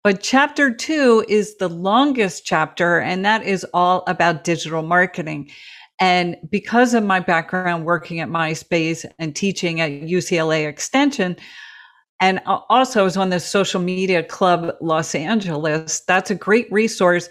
But 0.04 0.22
chapter 0.22 0.72
two 0.72 1.26
is 1.28 1.58
the 1.58 1.68
longest 1.68 2.46
chapter, 2.46 3.00
and 3.00 3.26
that 3.26 3.44
is 3.44 3.66
all 3.74 4.04
about 4.06 4.44
digital 4.44 4.84
marketing. 4.84 5.50
And 6.00 6.38
because 6.52 6.94
of 6.94 7.04
my 7.04 7.22
background 7.22 7.86
working 7.86 8.20
at 8.20 8.30
MySpace 8.30 9.04
and 9.18 9.36
teaching 9.36 9.82
at 9.82 9.89
UCLA 9.89 10.68
Extension, 10.68 11.38
and 12.22 12.39
also 12.46 13.02
I 13.02 13.04
was 13.04 13.18
on 13.18 13.32
the 13.32 13.39
Social 13.39 13.82
Media 13.82 14.22
Club 14.22 14.76
Los 14.80 15.16
Angeles, 15.16 16.02
that's 16.02 16.30
a 16.30 16.36
great 16.36 16.72
resource 16.72 17.30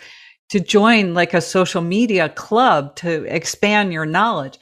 to 0.53 0.61
join 0.61 1.15
like 1.15 1.33
a 1.33 1.41
social 1.41 1.81
media 1.81 2.29
club 2.29 2.95
to 2.95 3.25
expand 3.25 3.91
your 3.91 4.05
knowledge. 4.05 4.59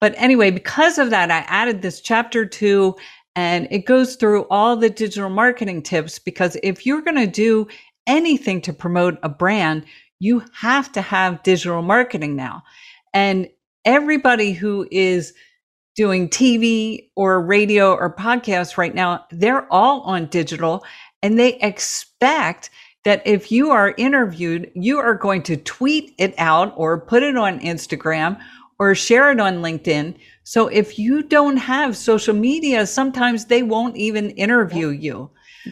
But 0.00 0.12
anyway, 0.16 0.50
because 0.50 0.98
of 0.98 1.10
that, 1.10 1.30
I 1.30 1.44
added 1.46 1.80
this 1.80 2.00
chapter 2.00 2.44
two 2.44 2.96
and 3.36 3.68
it 3.70 3.86
goes 3.86 4.16
through 4.16 4.48
all 4.50 4.74
the 4.76 4.90
digital 4.90 5.30
marketing 5.30 5.82
tips 5.84 6.18
because 6.18 6.56
if 6.64 6.84
you're 6.84 7.02
going 7.02 7.18
to 7.18 7.28
do 7.28 7.68
anything 8.08 8.60
to 8.62 8.72
promote 8.72 9.16
a 9.22 9.28
brand, 9.28 9.84
you 10.18 10.42
have 10.54 10.90
to 10.90 11.00
have 11.00 11.44
digital 11.44 11.82
marketing 11.82 12.34
now. 12.34 12.64
And 13.14 13.48
everybody 13.84 14.50
who 14.50 14.88
is 14.90 15.34
doing 15.94 16.28
TV 16.28 17.10
or 17.14 17.40
radio 17.40 17.94
or 17.94 18.12
podcast 18.12 18.76
right 18.76 18.94
now, 18.94 19.24
they're 19.30 19.72
all 19.72 20.00
on 20.00 20.26
digital 20.26 20.84
and 21.22 21.38
they 21.38 21.54
expect 21.60 22.70
that 23.08 23.26
if 23.26 23.50
you 23.50 23.70
are 23.70 23.94
interviewed, 23.96 24.70
you 24.74 24.98
are 24.98 25.14
going 25.14 25.42
to 25.42 25.56
tweet 25.56 26.14
it 26.18 26.34
out 26.36 26.74
or 26.76 27.00
put 27.00 27.22
it 27.22 27.38
on 27.38 27.58
Instagram 27.60 28.38
or 28.78 28.94
share 28.94 29.30
it 29.30 29.40
on 29.40 29.62
LinkedIn. 29.62 30.14
So 30.44 30.68
if 30.68 30.98
you 30.98 31.22
don't 31.22 31.56
have 31.56 31.96
social 31.96 32.34
media, 32.34 32.86
sometimes 32.86 33.46
they 33.46 33.62
won't 33.62 33.96
even 33.96 34.32
interview 34.32 34.88
you. 34.88 35.30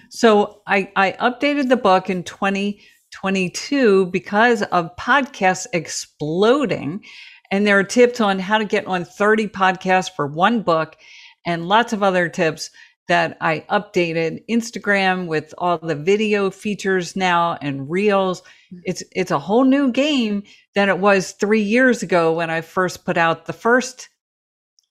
So 0.08 0.62
I, 0.66 0.90
I 0.96 1.12
updated 1.20 1.68
the 1.68 1.76
book 1.76 2.08
in 2.08 2.22
2022 2.22 4.06
because 4.06 4.62
of 4.62 4.96
podcasts 4.96 5.66
exploding. 5.74 7.04
And 7.50 7.66
there 7.66 7.78
are 7.78 7.84
tips 7.84 8.18
on 8.18 8.38
how 8.38 8.56
to 8.56 8.64
get 8.64 8.86
on 8.86 9.04
30 9.04 9.48
podcasts 9.48 10.10
for 10.10 10.26
one 10.26 10.62
book 10.62 10.96
and 11.44 11.68
lots 11.68 11.92
of 11.92 12.02
other 12.02 12.30
tips 12.30 12.70
that 13.08 13.36
I 13.40 13.64
updated 13.70 14.44
Instagram 14.48 15.26
with 15.26 15.54
all 15.58 15.78
the 15.78 15.94
video 15.94 16.50
features 16.50 17.16
now 17.16 17.56
and 17.62 17.88
reels. 17.90 18.42
Mm. 18.72 18.80
It's 18.84 19.02
it's 19.12 19.30
a 19.30 19.38
whole 19.38 19.64
new 19.64 19.92
game 19.92 20.42
than 20.74 20.88
it 20.88 20.98
was 20.98 21.32
3 21.32 21.60
years 21.60 22.02
ago 22.02 22.32
when 22.32 22.50
I 22.50 22.60
first 22.60 23.04
put 23.04 23.16
out 23.16 23.46
the 23.46 23.52
first 23.52 24.08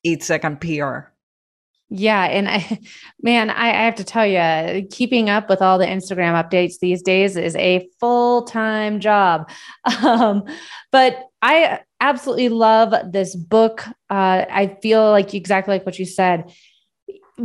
8 0.05 0.23
second 0.23 0.61
PR. 0.61 1.11
Yeah, 1.89 2.23
and 2.23 2.49
I 2.49 2.79
man, 3.21 3.49
I, 3.49 3.69
I 3.69 3.85
have 3.85 3.95
to 3.95 4.03
tell 4.03 4.25
you, 4.25 4.87
keeping 4.89 5.29
up 5.29 5.49
with 5.49 5.61
all 5.61 5.77
the 5.77 5.85
Instagram 5.85 6.41
updates 6.41 6.79
these 6.79 7.01
days 7.01 7.37
is 7.37 7.55
a 7.55 7.87
full-time 7.99 8.99
job. 8.99 9.49
Um, 10.05 10.43
but 10.91 11.17
I 11.41 11.81
absolutely 11.99 12.49
love 12.49 12.93
this 13.11 13.35
book. 13.35 13.85
Uh, 14.09 14.45
I 14.49 14.77
feel 14.81 15.09
like 15.09 15.33
exactly 15.33 15.73
like 15.73 15.85
what 15.85 15.99
you 15.99 16.05
said 16.05 16.51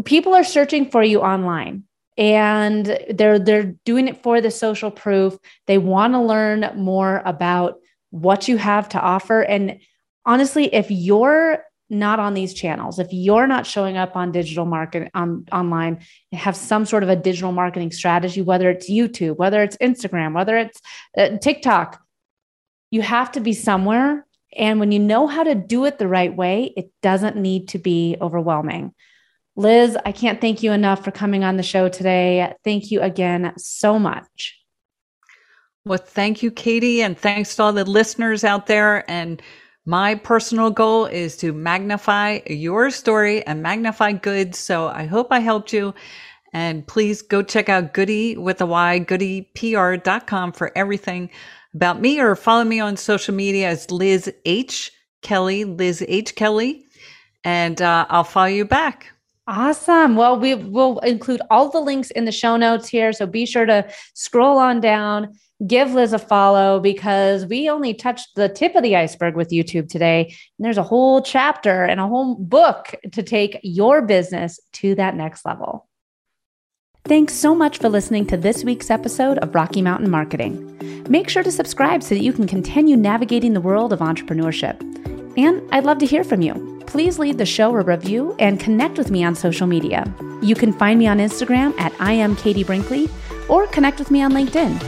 people 0.05 0.35
are 0.35 0.45
searching 0.45 0.91
for 0.91 1.03
you 1.03 1.21
online 1.21 1.85
and 2.17 2.99
they're 3.11 3.39
they're 3.39 3.75
doing 3.85 4.09
it 4.09 4.23
for 4.23 4.41
the 4.41 4.51
social 4.51 4.91
proof. 4.91 5.39
They 5.67 5.79
want 5.79 6.15
to 6.15 6.21
learn 6.21 6.71
more 6.77 7.23
about 7.25 7.79
what 8.11 8.49
you 8.49 8.57
have 8.57 8.89
to 8.91 9.01
offer. 9.01 9.43
And 9.43 9.81
honestly 10.27 10.73
if 10.75 10.91
you're 10.91 11.65
not 11.93 12.21
on 12.21 12.35
these 12.35 12.55
channels 12.55 13.01
if 13.01 13.09
you're 13.11 13.49
not 13.49 13.67
showing 13.67 13.97
up 13.97 14.15
on 14.15 14.31
digital 14.31 14.65
market 14.65 15.11
on 15.15 15.45
online 15.51 15.99
have 16.33 16.55
some 16.55 16.87
sort 16.87 17.03
of 17.03 17.09
a 17.09 17.17
digital 17.17 17.51
marketing 17.51 17.91
strategy 17.91 18.41
whether 18.41 18.71
it's 18.71 18.89
youtube 18.89 19.37
whether 19.39 19.61
it's 19.61 19.77
instagram 19.79 20.33
whether 20.33 20.57
it's 20.57 20.81
uh, 21.19 21.31
tiktok 21.39 22.01
you 22.91 23.03
have 23.03 23.33
to 23.33 23.41
be 23.41 23.53
somewhere. 23.53 24.27
And 24.57 24.81
when 24.81 24.91
you 24.91 24.99
know 24.99 25.29
how 25.29 25.45
to 25.45 25.55
do 25.55 25.85
it 25.85 25.99
the 25.99 26.09
right 26.09 26.35
way 26.35 26.73
it 26.77 26.91
doesn't 27.03 27.37
need 27.37 27.69
to 27.69 27.79
be 27.79 28.17
overwhelming 28.21 28.93
Liz, 29.61 29.95
I 30.07 30.13
can't 30.13 30.41
thank 30.41 30.63
you 30.63 30.73
enough 30.73 31.05
for 31.05 31.11
coming 31.11 31.45
on 31.45 31.59
the 31.59 31.63
show 31.63 31.91
today. 31.91 32.55
Thank 32.65 32.91
you 32.91 33.03
again 33.03 33.53
so 33.59 33.99
much. 33.99 34.59
Well, 35.85 35.99
thank 35.99 36.43
you, 36.43 36.51
Katie, 36.51 37.03
and 37.03 37.17
thanks 37.17 37.57
to 37.57 37.65
all 37.65 37.73
the 37.75 37.85
listeners 37.85 38.43
out 38.43 38.69
there. 38.69 39.09
And 39.11 39.43
my 39.85 40.15
personal 40.15 40.71
goal 40.71 41.05
is 41.05 41.37
to 41.39 41.53
magnify 41.53 42.41
your 42.47 42.91
story 42.91 43.47
and 43.47 43.63
magnify 43.63 44.13
good. 44.13 44.55
So 44.55 44.89
I 44.89 45.05
hope 45.05 45.29
I 45.31 45.41
helped 45.41 45.75
you. 45.75 45.93
And 46.55 46.87
please 46.87 47.21
go 47.21 47.43
check 47.43 47.69
out 47.69 47.93
Goody 47.93 48.39
with 48.39 48.63
a 48.63 48.67
Y, 48.67 49.05
goodypr.com 49.07 50.53
for 50.53 50.73
everything 50.75 51.29
about 51.75 52.01
me 52.01 52.19
or 52.19 52.35
follow 52.35 52.65
me 52.65 52.81
on 52.81 52.97
social 52.97 53.35
media 53.35 53.69
as 53.69 53.91
Liz 53.91 54.33
H. 54.47 54.91
Kelly, 55.21 55.65
Liz 55.65 56.03
H. 56.09 56.35
Kelly, 56.35 56.87
and 57.45 57.83
uh, 57.83 58.07
I'll 58.09 58.25
follow 58.25 58.47
you 58.47 58.65
back. 58.65 59.13
Awesome. 59.51 60.15
Well, 60.15 60.39
we 60.39 60.55
will 60.55 61.01
include 61.01 61.43
all 61.51 61.71
the 61.71 61.81
links 61.81 62.13
in 62.13 62.25
the 62.25 62.31
show 62.31 62.57
notes 62.57 62.89
here. 62.89 63.13
So 63.13 63.27
be 63.27 63.45
sure 63.47 63.67
to 63.67 63.85
scroll 64.15 64.59
on 64.59 64.81
down, 64.81 65.35
give 65.67 65.93
Liz 65.93 66.13
a 66.13 66.21
follow 66.21 66.79
because 66.79 67.47
we 67.47 67.69
only 67.69 67.93
touched 67.93 68.37
the 68.37 68.49
tip 68.49 68.77
of 68.77 68.85
the 68.85 68.95
iceberg 68.95 69.35
with 69.35 69.51
YouTube 69.51 69.89
today. 69.89 70.27
And 70.27 70.65
there's 70.65 70.79
a 70.79 70.85
whole 70.85 71.21
chapter 71.21 71.83
and 71.83 71.99
a 71.99 72.07
whole 72.07 72.37
book 72.37 72.95
to 73.11 73.25
take 73.25 73.59
your 73.65 74.03
business 74.03 74.61
to 74.75 74.95
that 74.95 75.17
next 75.17 75.45
level. 75.45 75.89
Thanks 77.05 77.35
so 77.35 77.53
much 77.53 77.79
for 77.79 77.89
listening 77.89 78.27
to 78.27 78.37
this 78.37 78.63
week's 78.63 78.89
episode 78.89 79.39
of 79.39 79.53
Rocky 79.53 79.83
Mountain 79.83 80.11
Marketing. 80.11 81.05
Make 81.09 81.29
sure 81.29 81.43
to 81.43 81.51
subscribe 81.51 82.05
so 82.05 82.15
that 82.15 82.23
you 82.23 82.33
can 82.33 82.47
continue 82.47 82.97
navigating 82.97 83.55
the 83.55 83.61
world 83.61 83.93
of 83.93 83.99
entrepreneurship. 83.99 84.79
And 85.37 85.63
I'd 85.73 85.85
love 85.85 85.99
to 85.99 86.07
hear 86.07 86.25
from 86.25 86.43
you. 86.43 86.83
Please 86.87 87.19
leave 87.19 87.39
the 87.39 87.47
show 87.47 87.75
a 87.75 87.83
review 87.83 88.35
and 88.39 88.59
connect 88.59 88.99
with 88.99 89.11
me 89.11 89.23
on 89.23 89.35
social 89.35 89.67
media. 89.67 90.13
You 90.43 90.55
can 90.55 90.73
find 90.73 90.99
me 90.99 91.07
on 91.07 91.19
Instagram 91.19 91.79
at 91.79 91.93
I 92.01 92.13
am 92.13 92.35
Katie 92.37 92.65
Brinkley 92.65 93.09
or 93.49 93.67
connect 93.69 93.99
with 93.99 94.11
me 94.11 94.23
on 94.23 94.33
LinkedIn. 94.33 94.83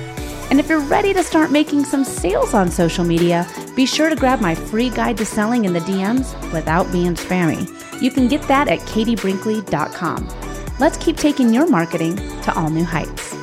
And 0.51 0.61
if 0.61 0.69
you're 0.69 0.81
ready 0.81 1.15
to 1.15 1.23
start 1.23 1.51
making 1.51 1.85
some 1.85 2.05
sales 2.05 2.55
on 2.55 2.71
social 2.71 3.05
media, 3.05 3.47
be 3.75 3.87
sure 3.87 4.11
to 4.11 4.17
grab 4.17 4.41
my 4.41 4.55
free 4.55 4.91
guide 4.91 5.17
to 5.19 5.25
selling 5.25 5.65
in 5.65 5.73
the 5.73 5.81
DMs 5.81 6.35
without 6.53 6.91
being 6.93 7.15
spammy. 7.15 7.69
You 8.03 8.11
can 8.11 8.29
get 8.29 8.43
that 8.49 8.69
at 8.69 8.81
katiebrinkley.com. 8.81 10.29
Let's 10.79 10.97
keep 10.99 11.17
taking 11.17 11.55
your 11.55 11.69
marketing 11.69 12.17
to 12.17 12.55
all 12.55 12.69
new 12.69 12.85
heights. 12.85 13.42